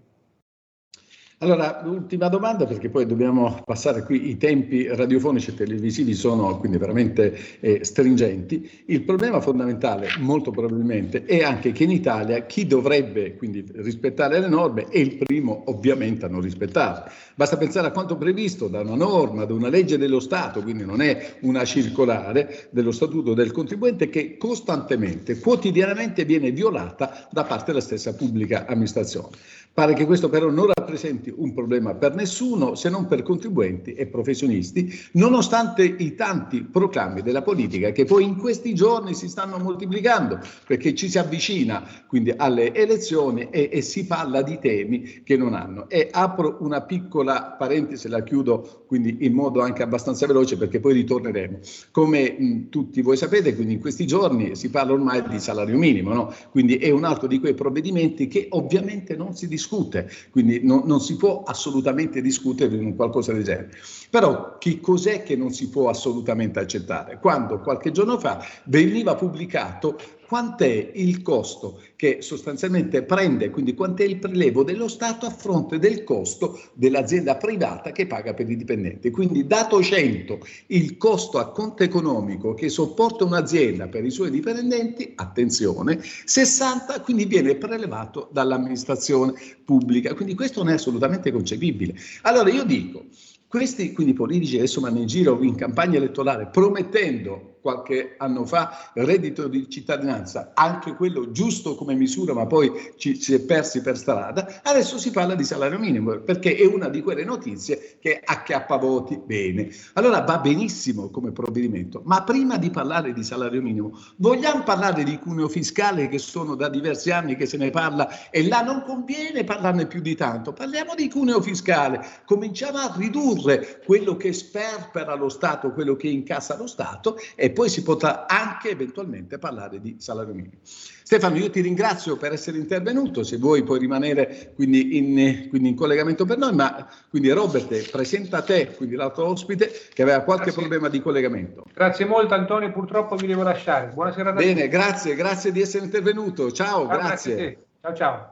Allora, 1.42 1.80
l'ultima 1.82 2.28
domanda, 2.28 2.66
perché 2.66 2.88
poi 2.88 3.04
dobbiamo 3.04 3.62
passare 3.64 4.04
qui, 4.04 4.30
i 4.30 4.36
tempi 4.36 4.86
radiofonici 4.86 5.50
e 5.50 5.54
televisivi 5.54 6.14
sono 6.14 6.56
quindi 6.58 6.78
veramente 6.78 7.36
eh, 7.58 7.84
stringenti. 7.84 8.84
Il 8.86 9.02
problema 9.02 9.40
fondamentale, 9.40 10.06
molto 10.20 10.52
probabilmente, 10.52 11.24
è 11.24 11.42
anche 11.42 11.72
che 11.72 11.82
in 11.82 11.90
Italia 11.90 12.46
chi 12.46 12.68
dovrebbe 12.68 13.34
quindi 13.34 13.64
rispettare 13.74 14.38
le 14.38 14.46
norme 14.46 14.86
è 14.86 14.98
il 14.98 15.16
primo 15.16 15.64
ovviamente 15.66 16.26
a 16.26 16.28
non 16.28 16.42
rispettarle. 16.42 17.10
Basta 17.34 17.56
pensare 17.56 17.88
a 17.88 17.90
quanto 17.90 18.16
previsto 18.16 18.68
da 18.68 18.82
una 18.82 18.94
norma, 18.94 19.44
da 19.44 19.54
una 19.54 19.68
legge 19.68 19.98
dello 19.98 20.20
Stato, 20.20 20.62
quindi 20.62 20.84
non 20.84 21.02
è 21.02 21.38
una 21.40 21.64
circolare 21.64 22.68
dello 22.70 22.92
Statuto 22.92 23.34
del 23.34 23.50
contribuente 23.50 24.08
che 24.10 24.36
costantemente, 24.36 25.40
quotidianamente 25.40 26.24
viene 26.24 26.52
violata 26.52 27.26
da 27.32 27.42
parte 27.42 27.72
della 27.72 27.80
stessa 27.80 28.14
pubblica 28.14 28.64
amministrazione. 28.68 29.30
Pare 29.74 29.94
che 29.94 30.04
questo 30.04 30.28
però 30.28 30.50
non 30.50 30.66
rappresenti 30.66 31.32
un 31.34 31.54
problema 31.54 31.94
per 31.94 32.14
nessuno 32.14 32.74
se 32.74 32.90
non 32.90 33.06
per 33.06 33.22
contribuenti 33.22 33.94
e 33.94 34.06
professionisti, 34.06 34.92
nonostante 35.12 35.82
i 35.82 36.14
tanti 36.14 36.62
proclami 36.62 37.22
della 37.22 37.40
politica 37.40 37.90
che 37.90 38.04
poi 38.04 38.24
in 38.24 38.36
questi 38.36 38.74
giorni 38.74 39.14
si 39.14 39.30
stanno 39.30 39.56
moltiplicando, 39.56 40.40
perché 40.66 40.94
ci 40.94 41.08
si 41.08 41.18
avvicina 41.18 41.88
quindi 42.06 42.34
alle 42.36 42.74
elezioni 42.74 43.48
e, 43.48 43.70
e 43.72 43.80
si 43.80 44.04
parla 44.04 44.42
di 44.42 44.58
temi 44.58 45.22
che 45.24 45.38
non 45.38 45.54
hanno. 45.54 45.88
E 45.88 46.08
apro 46.10 46.58
una 46.60 46.82
piccola 46.82 47.56
parentesi, 47.58 48.08
la 48.08 48.22
chiudo 48.22 48.84
quindi 48.86 49.18
in 49.20 49.32
modo 49.32 49.62
anche 49.62 49.82
abbastanza 49.82 50.26
veloce 50.26 50.58
perché 50.58 50.80
poi 50.80 50.92
ritorneremo. 50.92 51.60
Come 51.92 52.36
mh, 52.38 52.68
tutti 52.68 53.00
voi 53.00 53.16
sapete, 53.16 53.54
quindi 53.54 53.72
in 53.72 53.80
questi 53.80 54.06
giorni 54.06 54.54
si 54.54 54.68
parla 54.68 54.92
ormai 54.92 55.26
di 55.30 55.40
salario 55.40 55.78
minimo, 55.78 56.12
no? 56.12 56.34
quindi 56.50 56.76
è 56.76 56.90
un 56.90 57.04
altro 57.04 57.26
di 57.26 57.40
quei 57.40 57.54
provvedimenti 57.54 58.28
che 58.28 58.48
ovviamente 58.50 59.16
non 59.16 59.34
si 59.34 59.48
discute 59.48 59.60
discute, 59.62 60.10
quindi 60.30 60.60
no, 60.64 60.82
non 60.84 61.00
si 61.00 61.16
può 61.16 61.44
assolutamente 61.44 62.20
discutere 62.20 62.76
di 62.76 62.84
un 62.84 62.96
qualcosa 62.96 63.32
del 63.32 63.44
genere. 63.44 63.70
Però 64.10 64.58
che 64.58 64.80
cos'è 64.80 65.22
che 65.22 65.36
non 65.36 65.52
si 65.52 65.68
può 65.68 65.88
assolutamente 65.88 66.58
accettare? 66.58 67.18
Quando 67.20 67.60
qualche 67.60 67.92
giorno 67.92 68.18
fa 68.18 68.44
veniva 68.64 69.14
pubblicato 69.14 69.96
quant'è 70.32 70.92
il 70.94 71.20
costo 71.20 71.78
che 71.94 72.22
sostanzialmente 72.22 73.02
prende, 73.02 73.50
quindi 73.50 73.74
quant'è 73.74 74.04
il 74.04 74.18
prelevo 74.18 74.62
dello 74.62 74.88
Stato 74.88 75.26
a 75.26 75.30
fronte 75.30 75.78
del 75.78 76.04
costo 76.04 76.58
dell'azienda 76.72 77.36
privata 77.36 77.92
che 77.92 78.06
paga 78.06 78.32
per 78.32 78.48
i 78.48 78.56
dipendenti. 78.56 79.10
Quindi 79.10 79.46
dato 79.46 79.82
100 79.82 80.38
il 80.68 80.96
costo 80.96 81.36
a 81.36 81.50
conto 81.50 81.82
economico 81.82 82.54
che 82.54 82.70
sopporta 82.70 83.24
un'azienda 83.24 83.88
per 83.88 84.06
i 84.06 84.10
suoi 84.10 84.30
dipendenti, 84.30 85.12
attenzione, 85.16 86.00
60 86.00 87.02
quindi 87.02 87.26
viene 87.26 87.56
prelevato 87.56 88.30
dall'amministrazione 88.32 89.34
pubblica. 89.66 90.14
Quindi 90.14 90.34
questo 90.34 90.62
non 90.62 90.72
è 90.72 90.76
assolutamente 90.76 91.30
concepibile. 91.30 91.94
Allora 92.22 92.48
io 92.48 92.64
dico, 92.64 93.04
questi 93.48 93.92
quindi 93.92 94.14
politici 94.14 94.56
adesso 94.56 94.80
vanno 94.80 95.00
in 95.00 95.06
giro 95.06 95.42
in 95.42 95.56
campagna 95.56 95.98
elettorale 95.98 96.46
promettendo 96.46 97.51
qualche 97.62 98.16
anno 98.18 98.44
fa 98.44 98.90
reddito 98.94 99.46
di 99.46 99.70
cittadinanza, 99.70 100.50
anche 100.54 100.94
quello 100.94 101.30
giusto 101.30 101.76
come 101.76 101.94
misura, 101.94 102.34
ma 102.34 102.44
poi 102.46 102.72
ci 102.96 103.14
si 103.20 103.34
è 103.34 103.40
persi 103.40 103.80
per 103.80 103.96
strada, 103.96 104.60
adesso 104.64 104.98
si 104.98 105.12
parla 105.12 105.36
di 105.36 105.44
salario 105.44 105.78
minimo, 105.78 106.18
perché 106.18 106.56
è 106.56 106.66
una 106.66 106.88
di 106.88 107.00
quelle 107.00 107.24
notizie 107.24 107.96
che 108.00 108.20
acchiappa 108.22 108.76
voti. 108.76 109.20
Bene. 109.24 109.70
Allora 109.94 110.20
va 110.20 110.38
benissimo 110.38 111.08
come 111.10 111.30
provvedimento, 111.30 112.02
ma 112.04 112.24
prima 112.24 112.58
di 112.58 112.70
parlare 112.70 113.12
di 113.12 113.22
salario 113.22 113.62
minimo, 113.62 113.96
vogliamo 114.16 114.64
parlare 114.64 115.04
di 115.04 115.18
cuneo 115.18 115.48
fiscale 115.48 116.08
che 116.08 116.18
sono 116.18 116.56
da 116.56 116.68
diversi 116.68 117.12
anni 117.12 117.36
che 117.36 117.46
se 117.46 117.56
ne 117.56 117.70
parla 117.70 118.30
e 118.30 118.46
là 118.48 118.62
non 118.62 118.82
conviene 118.84 119.44
parlarne 119.44 119.86
più 119.86 120.00
di 120.00 120.16
tanto, 120.16 120.52
parliamo 120.52 120.94
di 120.96 121.08
cuneo 121.08 121.40
fiscale, 121.40 122.04
cominciamo 122.24 122.78
a 122.78 122.92
ridurre 122.96 123.82
quello 123.84 124.16
che 124.16 124.32
sperpera 124.32 125.14
lo 125.14 125.28
Stato, 125.28 125.72
quello 125.72 125.94
che 125.94 126.08
incassa 126.08 126.56
lo 126.56 126.66
Stato 126.66 127.16
e 127.36 127.51
poi 127.52 127.68
si 127.68 127.82
potrà 127.82 128.26
anche 128.26 128.70
eventualmente 128.70 129.38
parlare 129.38 129.80
di 129.80 129.96
salario 129.98 130.34
minimo. 130.34 130.54
Stefano, 130.62 131.36
io 131.36 131.50
ti 131.50 131.60
ringrazio 131.60 132.16
per 132.16 132.32
essere 132.32 132.58
intervenuto, 132.58 133.22
se 133.22 133.36
vuoi 133.36 133.62
puoi 133.62 133.78
rimanere 133.78 134.52
quindi 134.54 134.96
in, 134.96 135.48
quindi 135.48 135.68
in 135.68 135.74
collegamento 135.74 136.24
per 136.24 136.38
noi, 136.38 136.54
ma 136.54 136.88
quindi 137.10 137.30
Robert, 137.30 137.90
presenta 137.90 138.42
te, 138.42 138.72
quindi 138.76 138.94
l'altro 138.94 139.26
ospite, 139.26 139.70
che 139.92 140.02
aveva 140.02 140.20
qualche 140.20 140.44
grazie. 140.44 140.60
problema 140.60 140.88
di 140.88 141.00
collegamento. 141.00 141.64
Grazie 141.74 142.06
molto 142.06 142.34
Antonio, 142.34 142.70
purtroppo 142.70 143.16
vi 143.16 143.26
devo 143.26 143.42
lasciare. 143.42 143.90
Buonasera 143.92 144.30
a 144.30 144.32
tutti. 144.32 144.44
Bene, 144.44 144.68
grazie, 144.68 145.14
grazie 145.14 145.52
di 145.52 145.60
essere 145.60 145.84
intervenuto. 145.84 146.50
Ciao, 146.50 146.86
ciao 146.86 146.86
grazie. 146.86 147.34
grazie 147.34 147.66
ciao, 147.82 147.94
ciao. 147.94 148.31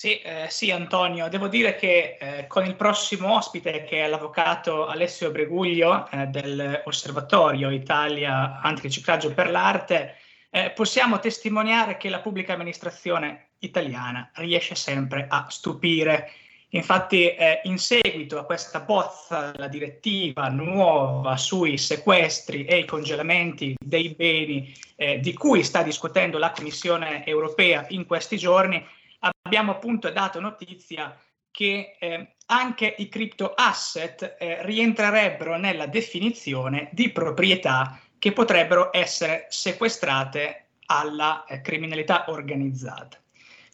Sì, 0.00 0.18
eh, 0.20 0.46
sì, 0.48 0.70
Antonio, 0.70 1.28
devo 1.28 1.46
dire 1.46 1.76
che 1.76 2.16
eh, 2.18 2.46
con 2.46 2.64
il 2.64 2.74
prossimo 2.74 3.34
ospite, 3.34 3.84
che 3.84 4.02
è 4.02 4.08
l'avvocato 4.08 4.86
Alessio 4.86 5.30
Breguglio 5.30 6.08
eh, 6.10 6.24
dell'Osservatorio 6.24 7.68
Italia 7.68 8.62
Antiriciclaggio 8.62 9.34
per 9.34 9.50
l'Arte, 9.50 10.16
eh, 10.48 10.70
possiamo 10.70 11.18
testimoniare 11.18 11.98
che 11.98 12.08
la 12.08 12.20
pubblica 12.20 12.54
amministrazione 12.54 13.48
italiana 13.58 14.30
riesce 14.36 14.74
sempre 14.74 15.26
a 15.28 15.44
stupire. 15.50 16.30
Infatti, 16.70 17.34
eh, 17.34 17.60
in 17.64 17.76
seguito 17.76 18.38
a 18.38 18.46
questa 18.46 18.80
bozza, 18.80 19.52
la 19.56 19.68
direttiva 19.68 20.48
nuova 20.48 21.36
sui 21.36 21.76
sequestri 21.76 22.64
e 22.64 22.78
i 22.78 22.86
congelamenti 22.86 23.74
dei 23.78 24.14
beni 24.16 24.74
eh, 24.96 25.20
di 25.20 25.34
cui 25.34 25.62
sta 25.62 25.82
discutendo 25.82 26.38
la 26.38 26.52
Commissione 26.52 27.22
europea 27.26 27.84
in 27.90 28.06
questi 28.06 28.38
giorni, 28.38 28.82
abbiamo 29.20 29.72
appunto 29.72 30.10
dato 30.10 30.40
notizia 30.40 31.18
che 31.50 31.96
eh, 31.98 32.36
anche 32.46 32.94
i 32.98 33.08
crypto 33.08 33.54
asset 33.54 34.36
eh, 34.38 34.64
rientrerebbero 34.64 35.56
nella 35.56 35.86
definizione 35.86 36.88
di 36.92 37.10
proprietà 37.10 38.00
che 38.18 38.32
potrebbero 38.32 38.90
essere 38.92 39.46
sequestrate 39.48 40.66
alla 40.86 41.44
eh, 41.44 41.60
criminalità 41.60 42.26
organizzata. 42.28 43.18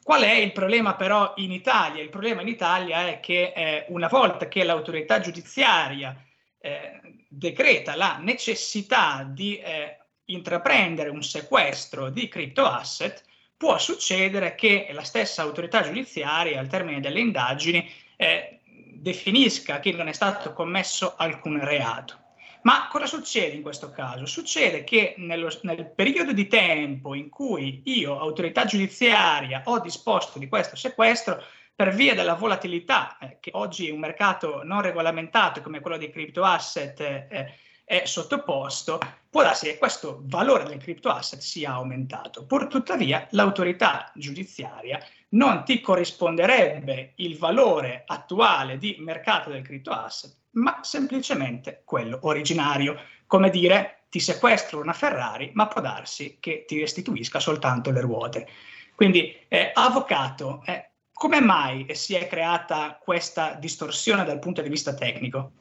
Qual 0.03 0.23
è 0.23 0.35
il 0.35 0.53
problema 0.53 0.95
però 0.95 1.33
in 1.37 1.51
Italia? 1.51 2.03
Il 2.03 2.11
problema 2.11 2.41
in 2.41 2.49
Italia 2.49 3.09
è 3.09 3.21
che 3.21 3.53
eh, 3.55 3.87
una 3.89 4.07
volta 4.07 4.47
che 4.47 4.63
l'autorità 4.63 5.19
giudiziaria 5.19 6.17
eh, 6.61 7.01
decreta 7.29 7.97
la 7.97 8.19
necessità 8.21 9.27
di 9.29 9.59
eh, 9.59 9.99
intraprendere 10.27 11.11
un 11.11 11.23
sequestro 11.23 12.11
di 12.11 12.29
crypto 12.29 12.65
asset, 12.65 13.23
può 13.57 13.79
succedere 13.79 14.55
che 14.55 14.89
la 14.93 15.03
stessa 15.03 15.43
autorità 15.43 15.83
giudiziaria, 15.83 16.61
al 16.61 16.69
termine 16.69 17.01
delle 17.01 17.21
indagini, 17.21 17.89
eh, 18.17 18.61
definisca 18.95 19.81
che 19.81 19.93
non 19.93 20.09
è 20.09 20.13
stato 20.13 20.53
commesso 20.53 21.15
alcun 21.17 21.63
reato. 21.65 22.25
Ma 22.63 22.89
cosa 22.91 23.07
succede 23.07 23.55
in 23.55 23.63
questo 23.63 23.93
caso? 23.93 24.27
Succede 24.27 24.83
che 24.83 25.15
nello, 25.19 25.57
nel 25.63 25.89
periodo 25.89 26.33
di 26.33 26.49
tempo 26.49 27.15
in 27.15 27.29
cui 27.29 27.83
io, 27.85 28.19
autorità 28.19 28.65
giudiziaria, 28.65 29.63
ho 29.67 29.79
disposto 29.79 30.41
di 30.41 30.49
questo 30.49 30.75
sequestro, 30.75 31.41
per 31.77 31.95
via 31.95 32.15
della 32.15 32.35
volatilità, 32.35 33.19
eh, 33.19 33.37
che 33.39 33.51
oggi 33.53 33.91
un 33.91 34.01
mercato 34.01 34.63
non 34.65 34.81
regolamentato 34.81 35.61
come 35.61 35.81
quello 35.81 35.99
dei 35.99 36.11
crypto 36.11 36.43
asset 36.43 36.99
eh, 37.01 37.55
è 37.89 38.05
sottoposto, 38.05 38.99
può 39.31 39.43
darsi 39.43 39.67
che 39.67 39.79
questo 39.79 40.23
valore 40.25 40.65
del 40.65 40.79
crypto 40.79 41.09
asset 41.09 41.39
sia 41.39 41.71
aumentato. 41.71 42.45
Pur 42.45 42.67
tuttavia, 42.67 43.29
l'autorità 43.31 44.11
giudiziaria 44.17 44.99
non 45.31 45.63
ti 45.65 45.81
corrisponderebbe 45.81 47.13
il 47.17 47.39
valore 47.39 48.03
attuale 48.05 48.77
di 48.77 48.97
mercato 48.99 49.51
del 49.51 49.63
crypto 49.63 49.93
asset, 49.93 50.35
ma 50.53 50.81
semplicemente 50.83 51.83
quello 51.85 52.19
originario. 52.23 53.01
Come 53.29 53.51
dire, 53.51 54.07
ti 54.09 54.19
sequestro 54.19 54.81
una 54.81 54.93
Ferrari, 54.93 55.53
ma 55.55 55.69
può 55.69 55.81
darsi 55.81 56.39
che 56.41 56.65
ti 56.67 56.81
restituisca 56.81 57.39
soltanto 57.39 57.93
le 57.93 58.01
ruote. 58.01 58.49
Quindi, 58.97 59.33
eh, 59.47 59.71
avvocato, 59.73 60.61
eh, 60.67 60.91
come 61.13 61.41
mai 61.41 61.87
si 61.95 62.17
è 62.17 62.27
creata 62.27 62.99
questa 63.01 63.55
distorsione 63.55 64.25
dal 64.25 64.41
punto 64.41 64.61
di 64.61 64.69
vista 64.69 64.93
tecnico? 64.93 65.53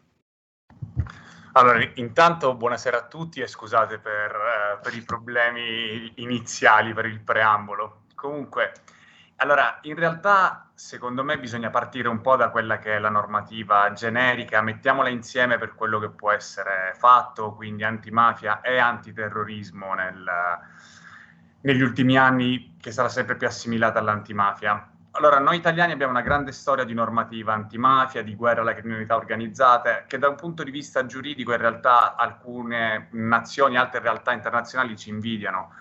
Allora, 1.57 1.79
intanto 1.93 2.53
buonasera 2.53 2.97
a 2.97 3.07
tutti 3.07 3.39
e 3.39 3.47
scusate 3.47 3.97
per, 3.97 4.31
eh, 4.31 4.79
per, 4.81 4.93
i 4.93 5.01
problemi 5.03 6.11
iniziali, 6.15 6.93
per 6.93 7.05
il 7.05 7.21
preambolo. 7.21 8.01
Comunque, 8.13 8.73
allora, 9.37 9.79
in 9.83 9.95
realtà, 9.95 10.69
secondo 10.73 11.23
me 11.23 11.39
bisogna 11.39 11.69
partire 11.69 12.09
un 12.09 12.19
po' 12.19 12.35
da 12.35 12.49
quella 12.49 12.77
che 12.77 12.95
è 12.95 12.99
la 12.99 13.09
normativa 13.09 13.89
generica, 13.93 14.61
mettiamola 14.61 15.07
insieme 15.07 15.57
per 15.57 15.75
quello 15.75 15.97
che 15.97 16.09
può 16.09 16.29
essere 16.31 16.93
fatto, 16.97 17.53
quindi 17.53 17.85
antimafia 17.85 18.59
e 18.59 18.77
antiterrorismo 18.77 19.93
nel, 19.93 20.29
negli 21.61 21.81
ultimi 21.81 22.17
anni, 22.17 22.75
che 22.81 22.91
sarà 22.91 23.07
sempre 23.07 23.37
più 23.37 23.47
assimilata 23.47 23.99
all'antimafia. 23.99 24.89
Allora, 25.17 25.39
noi 25.39 25.55
italiani 25.55 25.93
abbiamo 25.93 26.11
una 26.11 26.21
grande 26.21 26.51
storia 26.51 26.83
di 26.83 26.93
normativa 26.93 27.53
antimafia, 27.53 28.21
di 28.21 28.35
guerra 28.35 28.59
alla 28.59 28.73
criminalità 28.73 29.15
organizzata, 29.15 30.03
che 30.07 30.17
da 30.17 30.27
un 30.27 30.35
punto 30.35 30.61
di 30.61 30.71
vista 30.71 31.05
giuridico 31.05 31.53
in 31.53 31.57
realtà 31.57 32.17
alcune 32.17 33.07
nazioni, 33.11 33.77
altre 33.77 34.01
realtà 34.01 34.33
internazionali 34.33 34.97
ci 34.97 35.09
invidiano. 35.09 35.71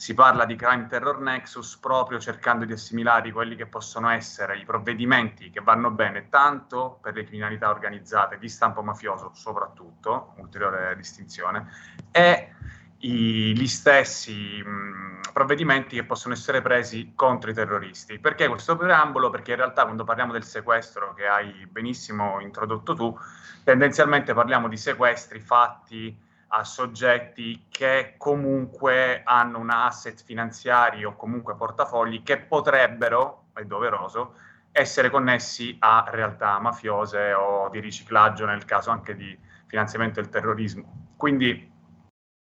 si 0.00 0.14
parla 0.14 0.46
di 0.46 0.56
crime 0.56 0.86
terror 0.86 1.20
nexus 1.20 1.76
proprio 1.76 2.18
cercando 2.18 2.64
di 2.64 2.72
assimilare 2.72 3.30
quelli 3.32 3.54
che 3.54 3.66
possono 3.66 4.08
essere 4.08 4.56
i 4.56 4.64
provvedimenti 4.64 5.50
che 5.50 5.60
vanno 5.60 5.90
bene 5.90 6.30
tanto 6.30 6.98
per 7.02 7.12
le 7.12 7.24
criminalità 7.24 7.68
organizzate 7.68 8.38
di 8.38 8.48
stampo 8.48 8.82
mafioso 8.82 9.30
soprattutto, 9.34 10.32
ulteriore 10.38 10.96
distinzione, 10.96 11.68
e 12.10 12.54
i, 13.00 13.56
gli 13.56 13.66
stessi 13.66 14.62
mh, 14.62 15.32
provvedimenti 15.32 15.96
che 15.96 16.04
possono 16.04 16.34
essere 16.34 16.60
presi 16.60 17.12
contro 17.14 17.50
i 17.50 17.54
terroristi. 17.54 18.18
Perché 18.18 18.48
questo 18.48 18.76
preambolo? 18.76 19.30
Perché 19.30 19.52
in 19.52 19.58
realtà 19.58 19.84
quando 19.84 20.04
parliamo 20.04 20.32
del 20.32 20.44
sequestro 20.44 21.14
che 21.14 21.26
hai 21.26 21.66
benissimo 21.70 22.40
introdotto 22.40 22.94
tu, 22.94 23.16
tendenzialmente 23.64 24.34
parliamo 24.34 24.68
di 24.68 24.76
sequestri 24.76 25.40
fatti 25.40 26.28
a 26.52 26.64
soggetti 26.64 27.66
che 27.68 28.14
comunque 28.18 29.22
hanno 29.24 29.58
un 29.58 29.70
asset 29.70 30.22
finanziari 30.24 31.04
o 31.04 31.14
comunque 31.14 31.54
portafogli 31.54 32.22
che 32.22 32.38
potrebbero, 32.38 33.44
è 33.52 33.62
doveroso, 33.64 34.34
essere 34.72 35.10
connessi 35.10 35.76
a 35.80 36.06
realtà 36.08 36.58
mafiose 36.58 37.32
o 37.32 37.68
di 37.68 37.80
riciclaggio 37.80 38.46
nel 38.46 38.64
caso 38.64 38.90
anche 38.90 39.14
di 39.14 39.36
finanziamento 39.66 40.20
del 40.20 40.28
terrorismo. 40.28 41.12
Quindi 41.16 41.69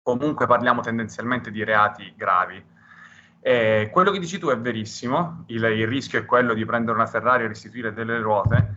comunque 0.06 0.46
parliamo 0.46 0.82
tendenzialmente 0.82 1.50
di 1.50 1.64
reati 1.64 2.14
gravi. 2.16 2.64
Eh, 3.40 3.90
quello 3.92 4.12
che 4.12 4.20
dici 4.20 4.38
tu 4.38 4.46
è 4.50 4.56
verissimo, 4.56 5.42
il, 5.48 5.64
il 5.64 5.88
rischio 5.88 6.20
è 6.20 6.24
quello 6.24 6.54
di 6.54 6.64
prendere 6.64 6.96
una 6.96 7.08
Ferrari 7.08 7.42
e 7.42 7.48
restituire 7.48 7.92
delle 7.92 8.20
ruote, 8.20 8.76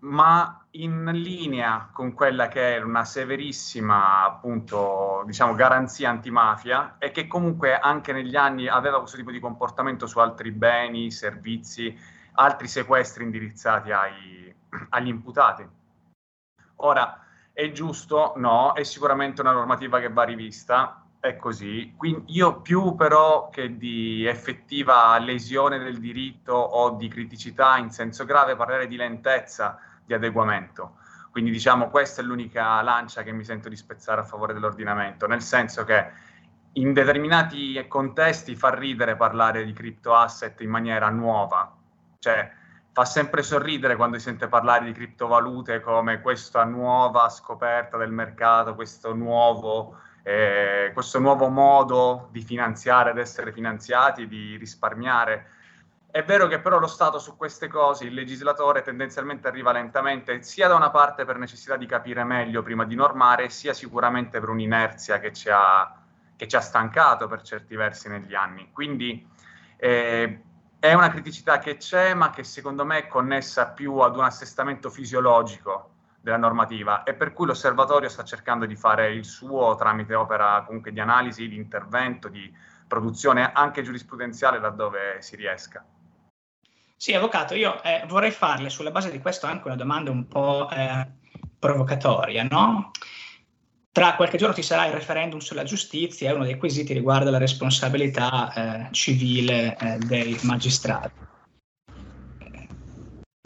ma 0.00 0.66
in 0.72 1.10
linea 1.14 1.88
con 1.90 2.12
quella 2.12 2.48
che 2.48 2.76
è 2.76 2.82
una 2.82 3.06
severissima, 3.06 4.22
appunto, 4.24 5.22
diciamo, 5.24 5.54
garanzia 5.54 6.10
antimafia 6.10 6.96
e 6.98 7.10
che 7.10 7.26
comunque 7.26 7.78
anche 7.78 8.12
negli 8.12 8.36
anni 8.36 8.68
aveva 8.68 8.98
questo 8.98 9.16
tipo 9.16 9.30
di 9.30 9.40
comportamento 9.40 10.06
su 10.06 10.18
altri 10.18 10.50
beni, 10.50 11.10
servizi, 11.10 11.98
altri 12.34 12.68
sequestri 12.68 13.24
indirizzati 13.24 13.92
ai, 13.92 14.54
agli 14.90 15.08
imputati. 15.08 15.66
Ora, 16.76 17.25
è 17.56 17.72
giusto? 17.72 18.34
No, 18.36 18.74
è 18.74 18.82
sicuramente 18.82 19.40
una 19.40 19.52
normativa 19.52 19.98
che 19.98 20.10
va 20.10 20.24
rivista, 20.24 21.06
è 21.18 21.36
così. 21.36 21.94
Quindi 21.96 22.34
io 22.34 22.60
più 22.60 22.94
però 22.96 23.48
che 23.48 23.78
di 23.78 24.26
effettiva 24.26 25.18
lesione 25.18 25.78
del 25.78 25.98
diritto 25.98 26.52
o 26.52 26.90
di 26.96 27.08
criticità 27.08 27.78
in 27.78 27.88
senso 27.88 28.26
grave 28.26 28.56
parlerei 28.56 28.86
di 28.86 28.96
lentezza 28.96 29.78
di 30.04 30.12
adeguamento. 30.12 30.98
Quindi 31.30 31.50
diciamo 31.50 31.88
questa 31.88 32.20
è 32.20 32.24
l'unica 32.26 32.82
lancia 32.82 33.22
che 33.22 33.32
mi 33.32 33.42
sento 33.42 33.70
di 33.70 33.76
spezzare 33.76 34.20
a 34.20 34.24
favore 34.24 34.52
dell'ordinamento, 34.52 35.26
nel 35.26 35.40
senso 35.40 35.84
che 35.84 36.12
in 36.72 36.92
determinati 36.92 37.82
contesti 37.88 38.54
fa 38.54 38.74
ridere 38.74 39.16
parlare 39.16 39.64
di 39.64 39.72
crypto 39.72 40.14
asset 40.14 40.60
in 40.60 40.68
maniera 40.68 41.08
nuova, 41.08 41.74
cioè 42.18 42.52
fa 42.96 43.04
sempre 43.04 43.42
sorridere 43.42 43.94
quando 43.94 44.16
si 44.16 44.24
sente 44.24 44.48
parlare 44.48 44.86
di 44.86 44.92
criptovalute 44.92 45.82
come 45.82 46.22
questa 46.22 46.64
nuova 46.64 47.28
scoperta 47.28 47.98
del 47.98 48.10
mercato, 48.10 48.74
questo 48.74 49.14
nuovo, 49.14 49.98
eh, 50.22 50.92
questo 50.94 51.18
nuovo 51.18 51.48
modo 51.48 52.30
di 52.32 52.40
finanziare, 52.40 53.10
ed 53.10 53.18
essere 53.18 53.52
finanziati, 53.52 54.26
di 54.26 54.56
risparmiare. 54.56 55.50
È 56.10 56.24
vero 56.24 56.46
che 56.46 56.58
però 56.58 56.78
lo 56.78 56.86
Stato 56.86 57.18
su 57.18 57.36
queste 57.36 57.68
cose, 57.68 58.06
il 58.06 58.14
legislatore 58.14 58.80
tendenzialmente 58.80 59.46
arriva 59.46 59.72
lentamente, 59.72 60.40
sia 60.40 60.66
da 60.66 60.74
una 60.74 60.88
parte 60.88 61.26
per 61.26 61.36
necessità 61.36 61.76
di 61.76 61.84
capire 61.84 62.24
meglio 62.24 62.62
prima 62.62 62.86
di 62.86 62.94
normare, 62.94 63.50
sia 63.50 63.74
sicuramente 63.74 64.40
per 64.40 64.48
un'inerzia 64.48 65.18
che 65.18 65.34
ci 65.34 65.50
ha, 65.52 66.00
che 66.34 66.48
ci 66.48 66.56
ha 66.56 66.60
stancato 66.60 67.28
per 67.28 67.42
certi 67.42 67.76
versi 67.76 68.08
negli 68.08 68.34
anni. 68.34 68.70
Quindi 68.72 69.28
eh, 69.76 70.44
è 70.88 70.94
una 70.94 71.10
criticità 71.10 71.58
che 71.58 71.76
c'è, 71.76 72.14
ma 72.14 72.30
che 72.30 72.44
secondo 72.44 72.84
me 72.84 72.98
è 72.98 73.06
connessa 73.08 73.68
più 73.68 73.98
ad 73.98 74.16
un 74.16 74.24
assestamento 74.24 74.90
fisiologico 74.90 75.90
della 76.20 76.36
normativa 76.36 77.04
e 77.04 77.14
per 77.14 77.32
cui 77.32 77.46
l'osservatorio 77.46 78.08
sta 78.08 78.24
cercando 78.24 78.66
di 78.66 78.74
fare 78.74 79.12
il 79.12 79.24
suo 79.24 79.76
tramite 79.76 80.14
opera 80.14 80.62
comunque 80.66 80.92
di 80.92 81.00
analisi, 81.00 81.48
di 81.48 81.56
intervento, 81.56 82.28
di 82.28 82.52
produzione 82.86 83.52
anche 83.52 83.82
giurisprudenziale 83.82 84.58
laddove 84.58 85.20
si 85.20 85.36
riesca. 85.36 85.84
Sì, 86.96 87.14
avvocato, 87.14 87.54
io 87.54 87.82
eh, 87.82 88.04
vorrei 88.08 88.30
farle 88.30 88.70
sulla 88.70 88.90
base 88.90 89.10
di 89.10 89.20
questo 89.20 89.46
anche 89.46 89.66
una 89.66 89.76
domanda 89.76 90.10
un 90.10 90.26
po' 90.26 90.68
eh, 90.70 91.06
provocatoria, 91.58 92.44
no? 92.44 92.90
Tra 93.96 94.14
qualche 94.14 94.36
giorno 94.36 94.54
ci 94.54 94.60
sarà 94.60 94.84
il 94.84 94.92
referendum 94.92 95.38
sulla 95.38 95.62
giustizia 95.62 96.28
e 96.28 96.34
uno 96.34 96.44
dei 96.44 96.58
quesiti 96.58 96.92
riguarda 96.92 97.30
la 97.30 97.38
responsabilità 97.38 98.52
eh, 98.52 98.92
civile 98.92 99.74
eh, 99.80 99.96
dei 100.00 100.38
magistrati. 100.42 101.18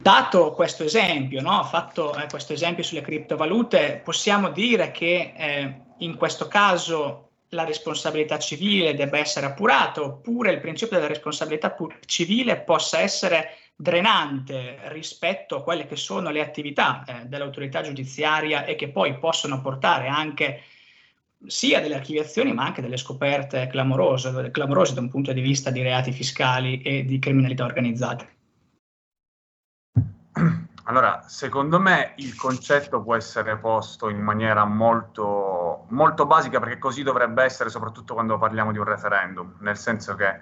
Dato 0.02 0.50
questo 0.50 0.82
esempio, 0.82 1.40
no? 1.40 1.62
fatto 1.62 2.16
eh, 2.16 2.26
questo 2.28 2.52
esempio 2.52 2.82
sulle 2.82 3.00
criptovalute, 3.00 4.00
possiamo 4.02 4.50
dire 4.50 4.90
che 4.90 5.34
eh, 5.36 5.82
in 5.98 6.16
questo 6.16 6.48
caso 6.48 7.28
la 7.50 7.62
responsabilità 7.62 8.36
civile 8.40 8.96
debba 8.96 9.18
essere 9.18 9.46
appurata 9.46 10.02
oppure 10.02 10.50
il 10.50 10.58
principio 10.58 10.96
della 10.96 11.08
responsabilità 11.08 11.70
pu- 11.70 11.92
civile 12.06 12.56
possa 12.56 12.98
essere 12.98 13.50
drenante 13.74 14.78
rispetto 14.88 15.56
a 15.56 15.62
quelle 15.62 15.86
che 15.86 15.96
sono 15.96 16.30
le 16.30 16.42
attività 16.42 17.04
eh, 17.04 17.26
dell'autorità 17.26 17.82
giudiziaria 17.82 18.64
e 18.64 18.76
che 18.76 18.90
poi 18.90 19.18
possono 19.18 19.60
portare 19.60 20.08
anche 20.08 20.62
sia 21.46 21.80
delle 21.80 21.94
archiviazioni 21.94 22.52
ma 22.52 22.64
anche 22.64 22.82
delle 22.82 22.98
scoperte 22.98 23.66
clamorose, 23.68 24.50
clamorose 24.50 24.94
da 24.94 25.00
un 25.00 25.08
punto 25.08 25.32
di 25.32 25.40
vista 25.40 25.70
di 25.70 25.82
reati 25.82 26.12
fiscali 26.12 26.82
e 26.82 27.04
di 27.04 27.18
criminalità 27.18 27.64
organizzata. 27.64 28.28
Allora, 30.84 31.22
secondo 31.28 31.78
me 31.78 32.14
il 32.16 32.34
concetto 32.34 33.00
può 33.00 33.14
essere 33.14 33.56
posto 33.58 34.08
in 34.08 34.18
maniera 34.18 34.64
molto, 34.64 35.86
molto 35.90 36.26
basica 36.26 36.58
perché 36.58 36.78
così 36.78 37.04
dovrebbe 37.04 37.44
essere 37.44 37.70
soprattutto 37.70 38.14
quando 38.14 38.38
parliamo 38.38 38.72
di 38.72 38.78
un 38.78 38.84
referendum, 38.84 39.56
nel 39.60 39.76
senso 39.76 40.16
che 40.16 40.40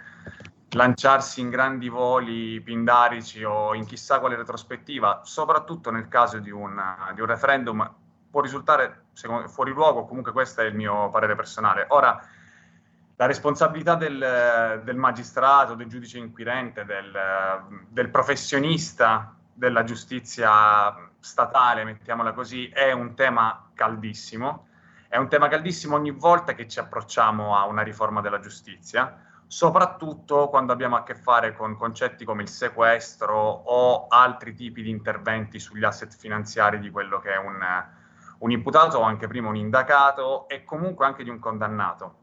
lanciarsi 0.73 1.41
in 1.41 1.49
grandi 1.49 1.89
voli 1.89 2.61
pindarici 2.61 3.43
o 3.43 3.75
in 3.75 3.87
chissà 3.87 4.19
quale 4.19 4.37
retrospettiva, 4.37 5.23
soprattutto 5.25 5.91
nel 5.91 6.09
caso 6.09 6.39
di 6.39 6.51
un, 6.51 6.79
di 7.15 7.21
un 7.21 7.27
referendum, 7.27 7.95
può 8.31 8.41
risultare 8.41 9.07
secondo, 9.13 9.49
fuori 9.49 9.73
luogo, 9.73 10.05
comunque 10.05 10.33
questo 10.33 10.61
è 10.61 10.65
il 10.65 10.75
mio 10.75 11.09
parere 11.11 11.35
personale. 11.35 11.87
Ora, 11.89 12.21
la 13.17 13.27
responsabilità 13.27 13.95
del, 13.95 14.83
del 14.85 14.97
magistrato, 14.97 15.75
del 15.75 15.89
giudice 15.89 16.19
inquirente, 16.19 16.85
del, 16.85 17.19
del 17.89 18.11
professionista 18.11 19.35
della 19.53 19.83
giustizia 19.83 21.09
statale, 21.19 21.83
mettiamola 21.85 22.33
così, 22.33 22.69
è 22.69 22.93
un 22.93 23.15
tema 23.15 23.71
caldissimo. 23.75 24.67
È 25.09 25.17
un 25.17 25.29
tema 25.29 25.49
caldissimo 25.49 25.97
ogni 25.97 26.11
volta 26.11 26.53
che 26.53 26.69
ci 26.69 26.79
approcciamo 26.79 27.57
a 27.57 27.65
una 27.65 27.81
riforma 27.81 28.21
della 28.21 28.41
giustizia, 28.41 29.28
soprattutto 29.49 30.49
quando 30.49 30.73
abbiamo 30.73 30.97
a 30.97 31.03
che 31.03 31.15
fare 31.15 31.57
con 31.57 31.75
concetti 31.75 32.27
come 32.27 32.43
il 32.43 32.49
sequestro 32.49 33.37
o 33.37 34.07
altri 34.07 34.55
tipi 34.55 34.83
di 34.83 34.91
interventi 34.91 35.59
sugli 35.59 35.85
asset 35.85 36.15
finanziari 36.15 36.79
di 36.79 36.91
quello 36.91 37.19
che 37.19 37.33
è 37.33 37.39
un, 37.39 37.59
un 38.41 38.51
imputato 38.51 38.99
o 38.99 39.03
anche 39.03 39.27
prima 39.27 39.49
un 39.49 39.57
indagato 39.57 40.47
e 40.49 40.65
comunque 40.65 41.07
anche 41.07 41.25
di 41.25 41.31
un 41.31 41.39
condannato. 41.39 42.17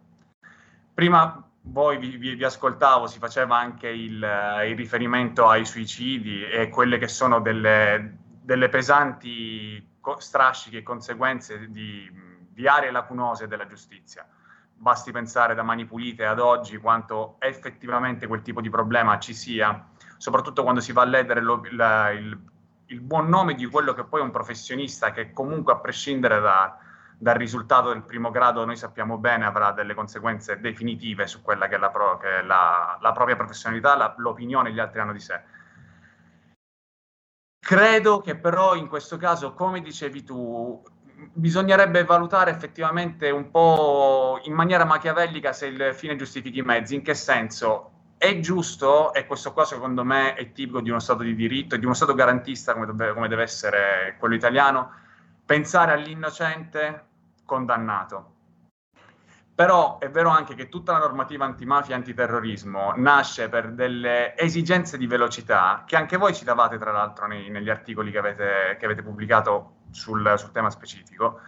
Prima 0.93 1.43
voi 1.63 1.97
vi, 1.97 2.15
vi, 2.17 2.35
vi, 2.35 2.43
ascoltavo, 2.43 3.07
si 3.07 3.17
faceva 3.17 3.57
anche 3.57 3.87
il, 3.87 4.23
il, 4.67 4.75
riferimento 4.75 5.47
ai 5.49 5.65
suicidi 5.65 6.45
e 6.45 6.69
quelle 6.69 6.99
che 6.99 7.07
sono 7.07 7.39
delle, 7.39 8.17
delle 8.39 8.69
pesanti 8.69 9.93
strasciche 10.19 10.83
conseguenze 10.83 11.71
di, 11.71 12.07
di, 12.49 12.67
aree 12.67 12.91
lacunose 12.91 13.47
della 13.47 13.65
giustizia. 13.65 14.27
Basti 14.77 15.11
pensare 15.11 15.55
da 15.55 15.63
Mani 15.63 15.85
Pulite 15.85 16.25
ad 16.25 16.39
oggi 16.39 16.77
quanto 16.77 17.37
effettivamente 17.39 18.27
quel 18.27 18.41
tipo 18.41 18.61
di 18.61 18.69
problema 18.69 19.17
ci 19.19 19.33
sia, 19.33 19.87
soprattutto 20.17 20.63
quando 20.63 20.81
si 20.81 20.91
va 20.91 21.01
a 21.01 21.05
ledere 21.05 21.41
lo, 21.41 21.61
la, 21.71 22.11
il, 22.11 22.37
il 22.87 23.01
buon 23.01 23.27
nome 23.27 23.55
di 23.55 23.65
quello 23.65 23.93
che 23.93 24.03
poi 24.03 24.19
è 24.19 24.23
un 24.23 24.31
professionista 24.31 25.11
che 25.11 25.31
comunque 25.31 25.73
a 25.73 25.79
prescindere 25.79 26.39
da, 26.39 26.77
dal 27.17 27.35
risultato 27.35 27.89
del 27.89 28.03
primo 28.03 28.29
grado 28.29 28.65
noi 28.65 28.75
sappiamo 28.75 29.17
bene 29.17 29.45
avrà 29.45 29.71
delle 29.71 29.93
conseguenze 29.93 30.59
definitive 30.59 31.27
su 31.27 31.41
quella 31.41 31.67
che 31.67 31.75
è 31.75 31.79
la, 31.79 31.89
pro, 31.89 32.17
che 32.17 32.39
è 32.39 32.41
la, 32.41 32.97
la 33.01 33.11
propria 33.11 33.35
professionalità, 33.35 34.13
l'opinione 34.17 34.69
che 34.69 34.75
gli 34.75 34.79
altri 34.79 34.99
hanno 34.99 35.13
di 35.13 35.19
sé. 35.19 35.41
Credo 37.59 38.21
che 38.21 38.35
però 38.35 38.75
in 38.75 38.87
questo 38.87 39.17
caso, 39.17 39.53
come 39.53 39.81
dicevi 39.81 40.23
tu, 40.23 40.83
bisognerebbe 41.33 42.03
valutare 42.03 42.51
effettivamente 42.51 43.29
un 43.29 43.49
po' 43.51 44.39
in 44.43 44.53
maniera 44.53 44.85
machiavellica 44.85 45.53
se 45.53 45.67
il 45.67 45.93
fine 45.93 46.15
giustifichi 46.15 46.59
i 46.59 46.63
mezzi. 46.63 46.95
In 46.95 47.01
che 47.01 47.13
senso? 47.13 47.91
È 48.17 48.39
giusto, 48.39 49.13
e 49.13 49.25
questo 49.25 49.51
qua 49.53 49.65
secondo 49.65 50.03
me 50.03 50.35
è 50.35 50.51
tipico 50.51 50.81
di 50.81 50.89
uno 50.89 50.99
Stato 50.99 51.23
di 51.23 51.35
diritto 51.35 51.75
di 51.75 51.85
uno 51.85 51.93
Stato 51.93 52.13
garantista 52.13 52.73
come 52.73 52.85
deve, 52.85 53.13
come 53.13 53.27
deve 53.27 53.43
essere 53.43 54.15
quello 54.17 54.35
italiano, 54.35 54.91
pensare 55.45 55.91
all'innocente 55.93 57.03
condannato. 57.45 58.34
Però 59.55 59.99
è 59.99 60.09
vero 60.09 60.29
anche 60.29 60.53
che 60.53 60.67
tutta 60.67 60.91
la 60.91 60.97
normativa 60.97 61.45
antimafia 61.45 61.95
e 61.95 61.97
antiterrorismo 61.99 62.91
nasce 62.97 63.47
per 63.47 63.71
delle 63.71 64.37
esigenze 64.37 64.97
di 64.97 65.07
velocità 65.07 65.85
che 65.87 65.95
anche 65.95 66.17
voi 66.17 66.35
citavate 66.35 66.77
tra 66.77 66.91
l'altro 66.91 67.25
nei, 67.25 67.49
negli 67.49 67.69
articoli 67.69 68.11
che 68.11 68.17
avete, 68.17 68.75
che 68.77 68.83
avete 68.83 69.01
pubblicato 69.01 69.75
sul, 69.91 70.33
sul, 70.35 70.51
tema 70.51 70.69
specifico 70.69 71.39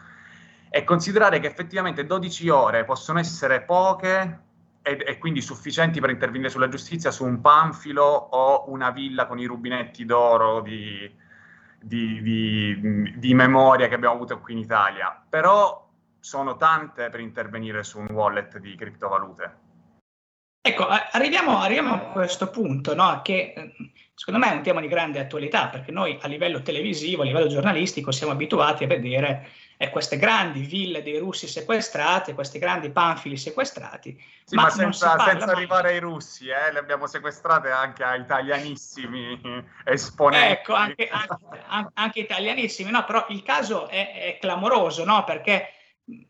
e 0.69 0.85
considerare 0.85 1.39
che 1.39 1.47
effettivamente 1.47 2.05
12 2.05 2.47
ore 2.47 2.85
possono 2.85 3.19
essere 3.19 3.63
poche 3.63 4.39
e, 4.81 5.17
quindi 5.17 5.41
sufficienti 5.41 5.99
per 5.99 6.09
intervenire 6.09 6.49
sulla 6.49 6.69
giustizia 6.69 7.11
su 7.11 7.25
un 7.25 7.41
panfilo 7.41 8.05
o 8.05 8.71
una 8.71 8.89
villa 8.91 9.27
con 9.27 9.37
i 9.37 9.45
rubinetti 9.45 10.05
d'oro 10.05 10.61
di, 10.61 11.13
di, 11.81 12.21
di, 12.21 13.13
di 13.17 13.33
memoria 13.33 13.89
che 13.89 13.95
abbiamo 13.95 14.15
avuto 14.15 14.39
qui 14.39 14.53
in 14.53 14.59
Italia. 14.59 15.21
Però 15.27 15.86
sono 16.27 16.57
tante 16.57 17.09
per 17.09 17.21
intervenire 17.21 17.83
su 17.83 17.99
un 17.99 18.07
wallet 18.11 18.57
di 18.57 18.75
criptovalute. 18.75 19.65
Ecco, 20.59 20.85
arriviamo, 20.85 21.59
arriviamo 21.59 21.93
a 21.93 21.99
questo 21.99 22.49
punto, 22.49 22.93
no? 22.93 23.21
che 23.23 23.53
eh, 23.55 23.73
secondo 24.13 24.45
me 24.45 24.51
è 24.51 24.55
un 24.55 24.61
tema 24.61 24.81
di 24.81 24.89
grande 24.89 25.19
attualità, 25.19 25.67
perché 25.67 25.93
noi 25.93 26.17
a 26.21 26.27
livello 26.27 26.61
televisivo, 26.61 27.21
a 27.21 27.25
livello 27.25 27.47
giornalistico, 27.47 28.11
siamo 28.11 28.33
abituati 28.33 28.83
a 28.83 28.87
vedere 28.87 29.47
eh, 29.77 29.89
queste 29.89 30.17
grandi 30.17 30.59
ville 30.59 31.01
dei 31.01 31.17
russi 31.19 31.47
sequestrate, 31.47 32.33
questi 32.33 32.59
grandi 32.59 32.89
panfili 32.89 33.37
sequestrati. 33.37 34.21
Sì, 34.43 34.55
ma, 34.55 34.63
ma 34.63 34.69
senza, 34.69 35.17
senza 35.17 35.45
arrivare 35.45 35.91
ai 35.91 35.99
russi, 35.99 36.49
eh? 36.49 36.73
le 36.73 36.79
abbiamo 36.79 37.07
sequestrate 37.07 37.69
anche 37.69 38.03
a 38.03 38.17
italianissimi 38.17 39.39
esponenti. 39.85 40.51
Ecco, 40.51 40.73
anche, 40.73 41.07
anche, 41.07 41.91
anche 41.93 42.19
italianissimi, 42.19 42.91
no? 42.91 43.05
però 43.05 43.25
il 43.29 43.41
caso 43.43 43.87
è, 43.87 44.35
è 44.35 44.37
clamoroso, 44.41 45.05
no? 45.05 45.23
perché 45.23 45.71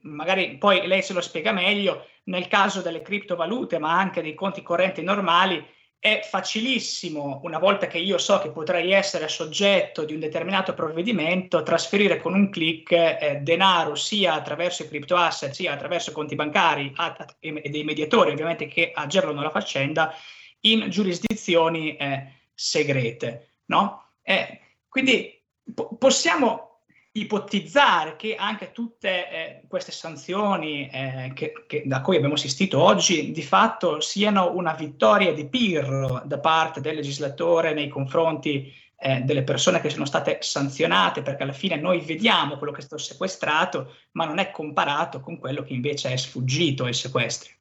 magari 0.02 0.58
poi 0.58 0.88
lei 0.88 1.02
se 1.02 1.14
lo 1.14 1.22
spiega 1.22 1.52
meglio, 1.52 2.08
nel 2.26 2.48
caso 2.48 2.82
delle 2.82 3.02
criptovalute, 3.02 3.80
ma 3.80 3.98
anche 3.98 4.22
dei 4.22 4.34
conti 4.34 4.62
correnti 4.62 5.02
normali, 5.02 5.64
è 6.00 6.22
facilissimo, 6.24 7.42
una 7.44 7.58
volta 7.58 7.88
che 7.88 7.98
io 7.98 8.18
so 8.18 8.40
che 8.40 8.52
potrei 8.52 8.92
essere 8.92 9.28
soggetto 9.28 10.06
di 10.06 10.14
un 10.14 10.20
determinato 10.20 10.74
provvedimento, 10.74 11.64
trasferire 11.64 12.18
con 12.18 12.34
un 12.34 12.50
clic 12.50 12.92
eh, 12.92 13.40
denaro 13.42 13.96
sia 13.96 14.34
attraverso 14.34 14.84
i 14.84 14.88
crypto 14.88 15.16
asset, 15.16 15.52
sia 15.52 15.74
attraverso 15.74 16.12
conti 16.12 16.36
bancari 16.36 16.94
e 17.40 17.70
dei 17.70 17.84
mediatori 17.84 18.32
ovviamente 18.32 18.68
che 18.68 18.92
agevolano 18.94 19.42
la 19.42 19.50
faccenda 19.50 20.14
in 20.62 20.90
giurisdizioni 20.90 21.96
eh, 21.98 22.32
segrete. 22.54 23.56
No? 23.66 24.12
Eh, 24.22 24.60
quindi 24.88 25.42
po- 25.74 25.96
possiamo 25.98 26.77
ipotizzare 27.20 28.16
che 28.16 28.36
anche 28.36 28.72
tutte 28.72 29.30
eh, 29.30 29.62
queste 29.68 29.92
sanzioni 29.92 30.90
eh, 30.90 31.32
che, 31.34 31.54
che, 31.68 31.84
da 31.86 32.02
cui 32.02 32.16
abbiamo 32.16 32.36
assistito 32.36 32.82
oggi 32.82 33.32
di 33.32 33.44
fatto 33.44 34.02
siano 34.02 34.52
una 34.56 34.74
vittoria 34.74 35.34
di 35.34 35.48
Pirro 35.48 36.22
da 36.26 36.40
parte 36.40 36.82
del 36.82 36.96
legislatore 36.96 37.74
nei 37.74 37.88
confronti 37.88 38.74
eh, 39.00 39.22
delle 39.22 39.44
persone 39.44 39.80
che 39.80 39.90
sono 39.90 40.06
state 40.06 40.40
sanzionate, 40.42 41.22
perché 41.22 41.44
alla 41.44 41.54
fine 41.54 41.76
noi 41.76 42.02
vediamo 42.02 42.58
quello 42.58 42.74
che 42.74 42.80
è 42.80 42.84
stato 42.84 43.02
sequestrato, 43.02 43.96
ma 44.14 44.26
non 44.26 44.40
è 44.40 44.52
comparato 44.52 45.20
con 45.20 45.38
quello 45.38 45.64
che 45.64 45.74
invece 45.74 46.12
è 46.12 46.18
sfuggito 46.18 46.86
ai 46.86 46.94
sequestri. 46.94 47.56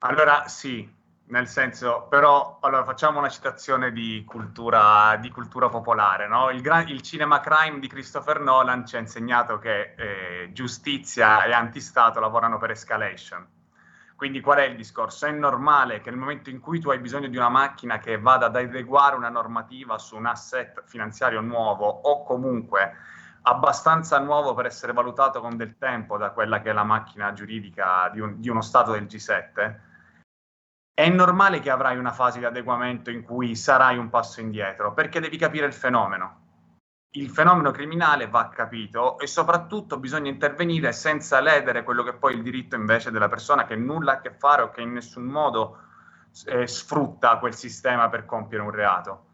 Allora 0.00 0.46
sì, 0.46 0.88
nel 1.28 1.46
senso, 1.46 2.06
però, 2.08 2.58
allora 2.60 2.84
facciamo 2.84 3.18
una 3.18 3.28
citazione 3.28 3.92
di 3.92 4.24
cultura, 4.26 5.16
di 5.20 5.30
cultura 5.30 5.68
popolare, 5.68 6.26
no? 6.26 6.50
il, 6.50 6.60
gran, 6.60 6.88
il, 6.88 7.02
cinema 7.02 7.40
crime 7.40 7.80
di 7.80 7.88
Christopher 7.88 8.40
Nolan 8.40 8.86
ci 8.86 8.96
ha 8.96 8.98
insegnato 8.98 9.58
che 9.58 9.94
eh, 9.96 10.50
giustizia 10.52 11.44
e 11.44 11.52
antistato 11.52 12.20
lavorano 12.20 12.58
per 12.58 12.70
escalation. 12.70 13.46
Quindi 14.16 14.40
qual 14.40 14.58
è 14.58 14.64
il 14.64 14.74
discorso? 14.74 15.26
È 15.26 15.30
normale 15.30 16.00
che 16.00 16.10
nel 16.10 16.18
momento 16.18 16.50
in 16.50 16.58
cui 16.58 16.80
tu 16.80 16.90
hai 16.90 16.98
bisogno 16.98 17.28
di 17.28 17.36
una 17.36 17.48
macchina 17.48 17.98
che 17.98 18.18
vada 18.18 18.46
ad 18.46 18.56
adeguare 18.56 19.14
una 19.14 19.28
normativa 19.28 19.96
su 19.98 20.16
un 20.16 20.26
asset 20.26 20.82
finanziario 20.86 21.40
nuovo 21.40 21.86
o 21.86 22.24
comunque 22.24 22.96
abbastanza 23.42 24.18
nuovo 24.18 24.54
per 24.54 24.66
essere 24.66 24.92
valutato 24.92 25.40
con 25.40 25.56
del 25.56 25.76
tempo 25.78 26.16
da 26.16 26.30
quella 26.30 26.60
che 26.60 26.70
è 26.70 26.72
la 26.72 26.82
macchina 26.82 27.32
giuridica 27.32 28.10
di, 28.12 28.18
un, 28.18 28.40
di 28.40 28.48
uno 28.48 28.60
Stato 28.60 28.90
del 28.92 29.04
G7, 29.04 29.86
è 30.98 31.08
normale 31.08 31.60
che 31.60 31.70
avrai 31.70 31.96
una 31.96 32.10
fase 32.10 32.40
di 32.40 32.44
adeguamento 32.44 33.08
in 33.08 33.22
cui 33.22 33.54
sarai 33.54 33.98
un 33.98 34.10
passo 34.10 34.40
indietro, 34.40 34.94
perché 34.94 35.20
devi 35.20 35.36
capire 35.36 35.64
il 35.64 35.72
fenomeno. 35.72 36.46
Il 37.12 37.30
fenomeno 37.30 37.70
criminale 37.70 38.26
va 38.26 38.48
capito 38.48 39.16
e 39.20 39.28
soprattutto 39.28 40.00
bisogna 40.00 40.28
intervenire 40.28 40.90
senza 40.90 41.38
ledere 41.38 41.84
quello 41.84 42.02
che 42.02 42.10
è 42.10 42.14
poi 42.14 42.34
il 42.34 42.42
diritto 42.42 42.74
invece 42.74 43.12
della 43.12 43.28
persona 43.28 43.64
che 43.64 43.76
nulla 43.76 44.14
ha 44.14 44.14
a 44.16 44.20
che 44.20 44.32
fare 44.32 44.62
o 44.62 44.70
che 44.70 44.80
in 44.80 44.92
nessun 44.92 45.22
modo 45.22 45.82
eh, 46.46 46.66
sfrutta 46.66 47.38
quel 47.38 47.54
sistema 47.54 48.08
per 48.08 48.24
compiere 48.24 48.64
un 48.64 48.72
reato. 48.72 49.26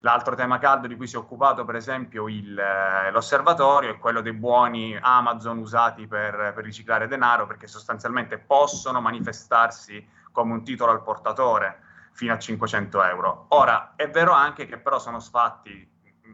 L'altro 0.00 0.34
tema 0.34 0.58
caldo 0.58 0.88
di 0.88 0.96
cui 0.96 1.06
si 1.06 1.14
è 1.14 1.18
occupato, 1.18 1.64
per 1.64 1.76
esempio, 1.76 2.28
il, 2.28 2.58
eh, 2.58 3.12
l'osservatorio 3.12 3.90
è 3.90 3.98
quello 3.98 4.20
dei 4.20 4.32
buoni 4.32 4.98
Amazon 5.00 5.58
usati 5.58 6.08
per, 6.08 6.50
per 6.56 6.64
riciclare 6.64 7.06
denaro, 7.06 7.46
perché 7.46 7.68
sostanzialmente 7.68 8.36
possono 8.36 9.00
manifestarsi 9.00 10.22
come 10.34 10.52
un 10.52 10.64
titolo 10.64 10.90
al 10.90 11.02
portatore 11.02 11.78
fino 12.10 12.32
a 12.32 12.38
500 12.38 13.04
euro. 13.04 13.46
Ora, 13.50 13.92
è 13.94 14.10
vero 14.10 14.32
anche 14.32 14.66
che 14.66 14.78
però 14.78 14.98
sono 14.98 15.20
sfatti 15.20 15.88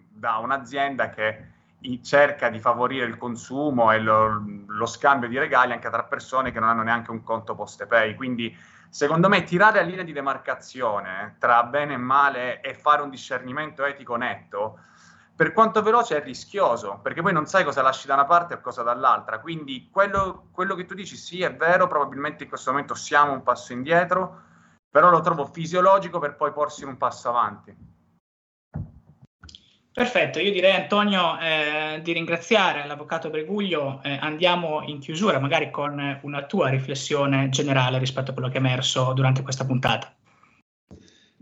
da 0.08 0.38
un'azienda 0.38 1.10
che 1.10 1.48
cerca 2.02 2.48
di 2.48 2.58
favorire 2.58 3.06
il 3.06 3.16
consumo 3.16 3.92
e 3.92 3.98
lo, 3.98 4.42
lo, 4.66 4.86
scambio 4.86 5.28
di 5.28 5.38
regali 5.38 5.72
anche 5.72 5.88
tra 5.88 6.04
persone 6.04 6.50
che 6.50 6.60
non 6.60 6.68
hanno 6.68 6.82
neanche 6.82 7.10
un 7.10 7.22
conto 7.22 7.54
postepay. 7.54 8.14
Quindi, 8.14 8.56
secondo 8.88 9.28
me, 9.28 9.44
tirare 9.44 9.80
a 9.80 9.82
linea 9.82 10.04
di 10.04 10.12
demarcazione 10.12 11.36
tra 11.38 11.62
bene 11.64 11.94
e 11.94 11.98
male 11.98 12.60
e 12.60 12.74
fare 12.74 13.02
un 13.02 13.10
discernimento 13.10 13.84
etico 13.84 14.16
netto, 14.16 14.80
per 15.40 15.54
quanto 15.54 15.80
veloce 15.80 16.18
è 16.18 16.22
rischioso, 16.22 17.00
perché 17.02 17.22
poi 17.22 17.32
non 17.32 17.46
sai 17.46 17.64
cosa 17.64 17.80
lasci 17.80 18.06
da 18.06 18.12
una 18.12 18.26
parte 18.26 18.52
e 18.52 18.60
cosa 18.60 18.82
dall'altra. 18.82 19.40
Quindi 19.40 19.88
quello, 19.90 20.50
quello 20.52 20.74
che 20.74 20.84
tu 20.84 20.92
dici 20.92 21.16
sì, 21.16 21.40
è 21.40 21.56
vero, 21.56 21.86
probabilmente 21.86 22.42
in 22.42 22.50
questo 22.50 22.70
momento 22.70 22.94
siamo 22.94 23.32
un 23.32 23.42
passo 23.42 23.72
indietro, 23.72 24.42
però 24.90 25.08
lo 25.08 25.22
trovo 25.22 25.46
fisiologico 25.46 26.18
per 26.18 26.36
poi 26.36 26.52
porsi 26.52 26.84
un 26.84 26.98
passo 26.98 27.30
avanti. 27.30 27.74
Perfetto, 29.90 30.40
io 30.40 30.52
direi 30.52 30.74
Antonio 30.74 31.38
eh, 31.38 32.00
di 32.02 32.12
ringraziare 32.12 32.86
l'avvocato 32.86 33.30
Breguglio, 33.30 34.02
eh, 34.02 34.18
andiamo 34.20 34.82
in 34.82 34.98
chiusura 34.98 35.38
magari 35.38 35.70
con 35.70 36.18
una 36.20 36.44
tua 36.44 36.68
riflessione 36.68 37.48
generale 37.48 37.96
rispetto 37.96 38.32
a 38.32 38.34
quello 38.34 38.50
che 38.50 38.56
è 38.56 38.60
emerso 38.60 39.14
durante 39.14 39.40
questa 39.40 39.64
puntata. 39.64 40.14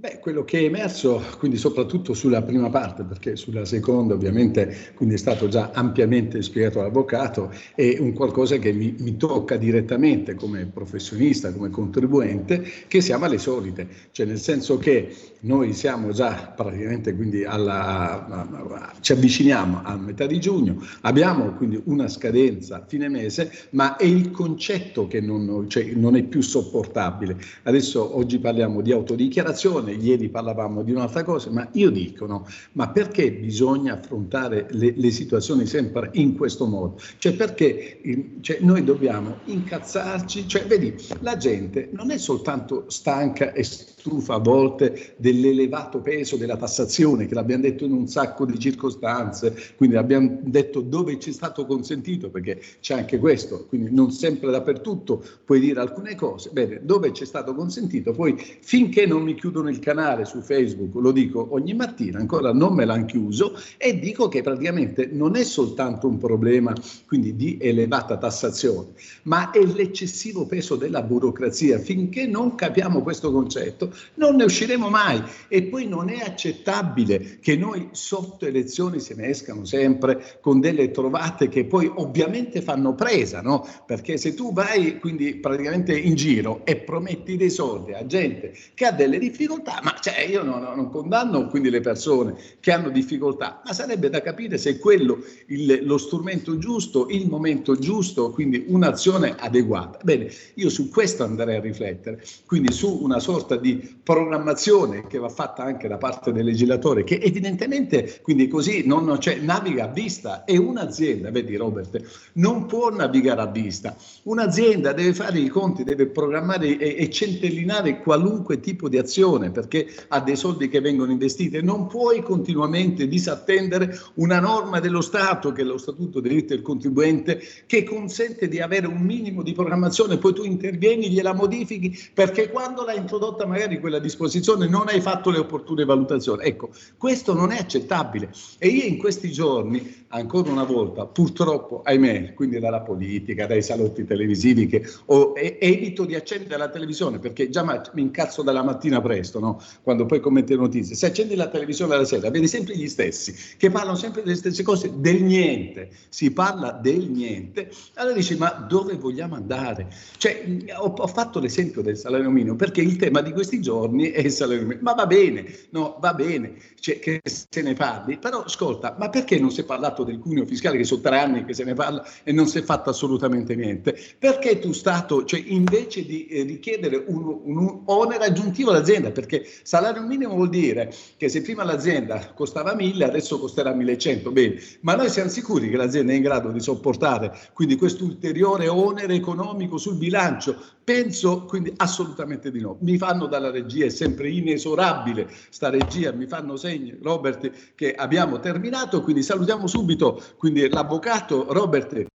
Beh, 0.00 0.20
quello 0.20 0.44
che 0.44 0.60
è 0.60 0.62
emerso, 0.62 1.20
quindi 1.38 1.56
soprattutto 1.56 2.14
sulla 2.14 2.40
prima 2.42 2.70
parte, 2.70 3.02
perché 3.02 3.34
sulla 3.34 3.64
seconda 3.64 4.14
ovviamente 4.14 4.92
quindi 4.94 5.16
è 5.16 5.18
stato 5.18 5.48
già 5.48 5.72
ampiamente 5.74 6.40
spiegato 6.40 6.78
all'avvocato, 6.78 7.52
è 7.74 7.96
un 7.98 8.12
qualcosa 8.12 8.58
che 8.58 8.72
mi, 8.72 8.94
mi, 9.00 9.16
tocca 9.16 9.56
direttamente 9.56 10.36
come 10.36 10.66
professionista, 10.66 11.52
come 11.52 11.70
contribuente, 11.70 12.64
che 12.86 13.00
siamo 13.00 13.24
alle 13.24 13.38
solite, 13.38 13.88
cioè 14.12 14.24
nel 14.26 14.38
senso 14.38 14.78
che 14.78 15.12
noi 15.40 15.72
siamo 15.72 16.12
già 16.12 16.52
praticamente 16.54 17.16
quindi 17.16 17.42
alla, 17.42 18.94
ci 19.00 19.10
avviciniamo 19.10 19.82
a 19.82 19.96
metà 19.96 20.26
di 20.26 20.38
giugno, 20.38 20.80
abbiamo 21.00 21.54
quindi 21.54 21.82
una 21.86 22.06
scadenza 22.06 22.76
a 22.76 22.84
fine 22.86 23.08
mese, 23.08 23.50
ma 23.70 23.96
è 23.96 24.04
il 24.04 24.30
concetto 24.30 25.08
che 25.08 25.20
non, 25.20 25.66
cioè, 25.68 25.90
non 25.96 26.14
è 26.14 26.22
più 26.22 26.40
sopportabile. 26.40 27.36
Adesso 27.64 28.16
oggi 28.16 28.38
parliamo 28.38 28.80
di 28.80 28.92
autodichiarazione 28.92 29.86
discussione, 29.88 29.92
ieri 29.92 30.28
parlavamo 30.28 30.82
di 30.82 30.92
un'altra 30.92 31.24
cosa, 31.24 31.50
ma 31.50 31.68
io 31.72 31.90
dico, 31.90 32.26
no, 32.26 32.46
ma 32.72 32.88
perché 32.90 33.32
bisogna 33.32 33.94
affrontare 33.94 34.66
le, 34.70 34.92
le 34.96 35.10
situazioni 35.10 35.66
sempre 35.66 36.10
in 36.14 36.36
questo 36.36 36.66
modo? 36.66 37.00
Cioè 37.18 37.34
perché 37.34 38.00
cioè, 38.40 38.58
noi 38.60 38.84
dobbiamo 38.84 39.38
incazzarci, 39.44 40.46
cioè 40.46 40.66
vedi, 40.66 40.94
la 41.20 41.36
gente 41.36 41.88
non 41.92 42.10
è 42.10 42.18
soltanto 42.18 42.84
stanca 42.88 43.52
e 43.52 43.64
stufa 44.08 44.34
a 44.34 44.38
volte 44.38 45.14
dell'elevato 45.18 46.00
peso 46.00 46.36
della 46.36 46.56
tassazione, 46.56 47.26
che 47.26 47.34
l'abbiamo 47.34 47.62
detto 47.62 47.84
in 47.84 47.92
un 47.92 48.08
sacco 48.08 48.46
di 48.46 48.58
circostanze, 48.58 49.54
quindi 49.76 49.96
abbiamo 49.96 50.38
detto 50.42 50.80
dove 50.80 51.18
ci 51.18 51.30
è 51.30 51.32
stato 51.32 51.66
consentito, 51.66 52.30
perché 52.30 52.60
c'è 52.80 52.94
anche 52.94 53.18
questo, 53.18 53.66
quindi 53.68 53.92
non 53.92 54.10
sempre 54.10 54.50
dappertutto 54.50 55.22
puoi 55.44 55.60
dire 55.60 55.80
alcune 55.80 56.14
cose, 56.14 56.50
bene, 56.50 56.80
dove 56.82 57.12
c'è 57.12 57.26
stato 57.26 57.54
consentito, 57.54 58.12
poi 58.12 58.34
finché 58.60 59.04
non 59.06 59.22
mi 59.22 59.34
chiudono 59.34 59.68
il 59.68 59.78
canale 59.78 60.24
su 60.24 60.40
Facebook, 60.40 60.94
lo 60.94 61.12
dico 61.12 61.48
ogni 61.50 61.74
mattina, 61.74 62.18
ancora 62.18 62.52
non 62.52 62.74
me 62.74 62.86
l'hanno 62.86 63.04
chiuso 63.04 63.54
e 63.76 63.98
dico 63.98 64.28
che 64.28 64.42
praticamente 64.42 65.08
non 65.12 65.36
è 65.36 65.44
soltanto 65.44 66.08
un 66.08 66.16
problema 66.16 66.72
quindi 67.06 67.36
di 67.36 67.58
elevata 67.60 68.16
tassazione, 68.16 68.88
ma 69.24 69.50
è 69.50 69.62
l'eccessivo 69.64 70.46
peso 70.46 70.76
della 70.76 71.02
burocrazia. 71.02 71.78
Finché 71.78 72.26
non 72.26 72.54
capiamo 72.54 73.02
questo 73.02 73.30
concetto 73.30 73.92
non 74.14 74.36
ne 74.36 74.44
usciremo 74.44 74.88
mai 74.88 75.22
e 75.48 75.64
poi 75.64 75.86
non 75.86 76.08
è 76.08 76.20
accettabile 76.20 77.38
che 77.40 77.56
noi 77.56 77.88
sotto 77.92 78.46
elezioni 78.46 79.00
se 79.00 79.14
ne 79.14 79.28
escano 79.28 79.64
sempre 79.64 80.38
con 80.40 80.60
delle 80.60 80.90
trovate 80.90 81.48
che 81.48 81.64
poi 81.64 81.90
ovviamente 81.92 82.62
fanno 82.62 82.94
presa, 82.94 83.40
no? 83.40 83.66
Perché 83.86 84.16
se 84.16 84.34
tu 84.34 84.52
vai 84.52 84.98
quindi 84.98 85.36
praticamente 85.36 85.96
in 85.96 86.14
giro 86.14 86.64
e 86.64 86.76
prometti 86.76 87.36
dei 87.36 87.50
soldi 87.50 87.92
a 87.92 88.06
gente 88.06 88.52
che 88.74 88.84
ha 88.86 88.92
delle 88.92 89.18
difficoltà, 89.18 89.80
ma 89.82 89.96
cioè, 90.00 90.20
io 90.20 90.42
non, 90.42 90.60
non 90.60 90.90
condanno 90.90 91.46
quindi 91.48 91.70
le 91.70 91.80
persone 91.80 92.34
che 92.60 92.72
hanno 92.72 92.90
difficoltà, 92.90 93.62
ma 93.64 93.72
sarebbe 93.72 94.08
da 94.08 94.20
capire 94.20 94.58
se 94.58 94.78
quello 94.78 95.18
il, 95.46 95.80
lo 95.82 95.98
strumento 95.98 96.58
giusto, 96.58 97.08
il 97.08 97.28
momento 97.28 97.76
giusto, 97.76 98.30
quindi 98.30 98.64
un'azione 98.68 99.34
adeguata. 99.38 99.98
Bene, 100.02 100.30
io 100.54 100.68
su 100.68 100.88
questo 100.88 101.24
andrei 101.24 101.56
a 101.56 101.60
riflettere, 101.60 102.22
quindi 102.46 102.72
su 102.72 102.98
una 103.02 103.18
sorta 103.18 103.56
di 103.56 103.77
programmazione 103.78 105.06
che 105.06 105.18
va 105.18 105.28
fatta 105.28 105.62
anche 105.62 105.88
da 105.88 105.98
parte 105.98 106.32
del 106.32 106.44
legislatore, 106.44 107.04
che 107.04 107.18
evidentemente 107.22 108.20
quindi 108.22 108.48
così 108.48 108.86
non 108.86 109.18
cioè, 109.20 109.38
naviga 109.40 109.84
a 109.84 109.88
vista 109.88 110.44
e 110.44 110.56
un'azienda, 110.56 111.30
vedi 111.30 111.56
Robert, 111.56 112.00
non 112.34 112.66
può 112.66 112.90
navigare 112.90 113.40
a 113.40 113.46
vista. 113.46 113.96
Un'azienda 114.24 114.92
deve 114.92 115.14
fare 115.14 115.38
i 115.38 115.48
conti, 115.48 115.84
deve 115.84 116.06
programmare 116.06 116.78
e, 116.78 116.96
e 116.98 117.10
centellinare 117.10 118.00
qualunque 118.00 118.60
tipo 118.60 118.88
di 118.88 118.98
azione 118.98 119.50
perché 119.50 119.86
ha 120.08 120.20
dei 120.20 120.36
soldi 120.36 120.68
che 120.68 120.80
vengono 120.80 121.10
investiti. 121.10 121.62
Non 121.62 121.86
puoi 121.86 122.22
continuamente 122.22 123.08
disattendere 123.08 123.98
una 124.14 124.40
norma 124.40 124.80
dello 124.80 125.00
Stato, 125.00 125.52
che 125.52 125.62
è 125.62 125.64
lo 125.64 125.78
Statuto 125.78 126.20
dei 126.20 126.30
diritti 126.30 126.54
del 126.54 126.62
contribuente, 126.62 127.40
che 127.66 127.84
consente 127.84 128.48
di 128.48 128.60
avere 128.60 128.86
un 128.86 129.00
minimo 129.00 129.42
di 129.42 129.52
programmazione, 129.52 130.18
poi 130.18 130.34
tu 130.34 130.44
intervieni, 130.44 131.10
gliela 131.10 131.34
modifichi, 131.34 131.96
perché 132.14 132.50
quando 132.50 132.84
l'hai 132.84 132.98
introdotta 132.98 133.46
magari 133.46 133.67
quella 133.76 133.98
disposizione 133.98 134.66
non 134.66 134.88
hai 134.88 135.02
fatto 135.02 135.30
le 135.30 135.38
opportune 135.38 135.84
valutazioni. 135.84 136.44
Ecco, 136.44 136.70
questo 136.96 137.34
non 137.34 137.52
è 137.52 137.58
accettabile. 137.58 138.30
E 138.56 138.68
io 138.68 138.84
in 138.84 138.96
questi 138.96 139.30
giorni, 139.30 140.04
ancora 140.08 140.50
una 140.50 140.64
volta, 140.64 141.04
purtroppo, 141.04 141.82
ahimè, 141.84 142.32
quindi 142.32 142.58
dalla 142.58 142.80
politica, 142.80 143.46
dai 143.46 143.62
salotti 143.62 144.06
televisivi, 144.06 144.66
che 144.66 144.82
ho, 145.06 145.34
evito 145.36 146.06
di 146.06 146.14
accendere 146.14 146.56
la 146.56 146.68
televisione 146.68 147.18
perché 147.18 147.50
già 147.50 147.62
mi 147.92 148.02
incazzo 148.02 148.42
dalla 148.42 148.62
mattina 148.62 149.00
presto, 149.00 149.38
no? 149.38 149.60
quando 149.82 150.06
poi 150.06 150.20
commenti 150.20 150.54
notizie. 150.54 150.94
Se 150.94 151.06
accendi 151.06 151.34
la 151.34 151.48
televisione 151.48 151.94
alla 151.94 152.04
sera, 152.04 152.30
vedi 152.30 152.48
sempre 152.48 152.74
gli 152.74 152.88
stessi 152.88 153.34
che 153.56 153.70
parlano 153.70 153.96
sempre 153.96 154.22
delle 154.22 154.36
stesse 154.36 154.62
cose, 154.62 154.92
del 154.96 155.22
niente. 155.22 155.90
Si 156.08 156.30
parla 156.32 156.72
del 156.72 157.10
niente. 157.10 157.70
Allora 157.94 158.14
dici, 158.14 158.36
ma 158.36 158.50
dove 158.68 158.94
vogliamo 158.94 159.34
andare? 159.34 159.88
Cioè, 160.16 160.64
ho, 160.78 160.94
ho 160.96 161.06
fatto 161.06 161.38
l'esempio 161.40 161.82
del 161.82 161.96
salario 161.96 162.30
minimo 162.30 162.56
perché 162.56 162.80
il 162.80 162.96
tema 162.96 163.20
di 163.20 163.32
questi 163.32 163.57
giorni 163.60 164.10
è 164.10 164.20
il 164.20 164.30
salario 164.30 164.62
minimo. 164.62 164.80
Ma 164.82 164.94
va 164.94 165.06
bene, 165.06 165.44
no, 165.70 165.96
va 166.00 166.14
bene 166.14 166.56
cioè, 166.80 166.98
che 166.98 167.20
se 167.24 167.62
ne 167.62 167.74
parli, 167.74 168.18
però 168.18 168.42
ascolta, 168.42 168.96
ma 168.98 169.08
perché 169.08 169.38
non 169.38 169.50
si 169.50 169.60
è 169.60 169.64
parlato 169.64 170.04
del 170.04 170.18
cuneo 170.18 170.46
fiscale 170.46 170.76
che 170.76 170.84
sono 170.84 171.00
tre 171.00 171.18
anni 171.18 171.44
che 171.44 171.54
se 171.54 171.64
ne 171.64 171.74
parla 171.74 172.06
e 172.22 172.32
non 172.32 172.46
si 172.46 172.58
è 172.58 172.62
fatto 172.62 172.90
assolutamente 172.90 173.54
niente? 173.54 173.98
Perché 174.18 174.58
tu 174.58 174.72
Stato, 174.72 175.24
cioè, 175.24 175.42
invece 175.46 176.04
di 176.04 176.26
eh, 176.26 176.42
richiedere 176.42 177.04
un, 177.06 177.40
un, 177.44 177.82
onere 177.86 178.24
aggiuntivo 178.24 178.70
all'azienda, 178.70 179.10
perché 179.10 179.46
salario 179.62 180.02
minimo 180.02 180.34
vuol 180.34 180.48
dire 180.48 180.92
che 181.16 181.28
se 181.28 181.42
prima 181.42 181.64
l'azienda 181.64 182.32
costava 182.34 182.74
1000, 182.74 183.04
adesso 183.04 183.38
costerà 183.38 183.74
1100, 183.74 184.30
bene, 184.30 184.60
ma 184.82 184.94
noi 184.94 185.08
siamo 185.08 185.28
sicuri 185.28 185.68
che 185.68 185.76
l'azienda 185.76 186.12
è 186.12 186.16
in 186.16 186.22
grado 186.22 186.50
di 186.50 186.60
sopportare 186.60 187.36
quindi 187.52 187.76
questo 187.76 188.04
ulteriore 188.04 188.68
onere 188.68 189.14
economico 189.14 189.78
sul 189.78 189.96
bilancio? 189.96 190.56
Penso 190.84 191.44
quindi 191.44 191.72
assolutamente 191.76 192.50
di 192.50 192.60
no. 192.60 192.76
Mi 192.80 192.96
fanno 192.96 193.26
dalla 193.26 193.47
regia, 193.50 193.86
è 193.86 193.90
sempre 193.90 194.30
inesorabile 194.30 195.28
sta 195.50 195.70
regia, 195.70 196.12
mi 196.12 196.26
fanno 196.26 196.56
segni, 196.56 196.96
Robert, 197.02 197.74
che 197.74 197.94
abbiamo 197.94 198.38
terminato, 198.40 199.02
quindi 199.02 199.22
salutiamo 199.22 199.66
subito 199.66 200.22
quindi 200.36 200.68
l'avvocato 200.68 201.46
Robert. 201.52 202.06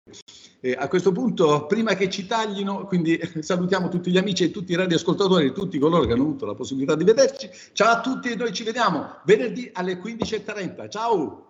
Eh, 0.64 0.77
a 0.79 0.87
questo 0.87 1.11
punto, 1.11 1.66
prima 1.66 1.95
che 1.95 2.09
ci 2.09 2.27
taglino, 2.27 2.87
quindi 2.87 3.18
salutiamo 3.40 3.88
tutti 3.88 4.11
gli 4.11 4.18
amici 4.18 4.45
e 4.45 4.51
tutti 4.51 4.73
i 4.73 4.77
radioascoltatori 4.77 5.53
tutti 5.53 5.79
coloro 5.79 6.05
che 6.05 6.12
hanno 6.12 6.23
avuto 6.23 6.47
la 6.47 6.55
possibilità 6.55 6.95
di 6.95 7.05
vederci. 7.05 7.51
Ciao 7.73 7.90
a 7.90 8.01
tutti 8.01 8.31
e 8.31 8.37
noi 8.37 8.53
ci 8.53 8.62
vediamo 8.62 9.16
venerdì 9.25 9.71
alle 9.73 9.99
15.30. 9.99 10.88
Ciao! 10.88 11.47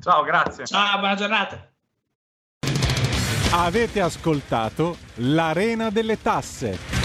Ciao, 0.00 0.22
grazie. 0.22 0.64
Ciao, 0.64 0.98
buona 0.98 1.14
giornata. 1.14 1.68
Avete 3.54 4.00
ascoltato 4.00 4.96
l'Arena 5.16 5.90
delle 5.90 6.20
Tasse. 6.20 7.01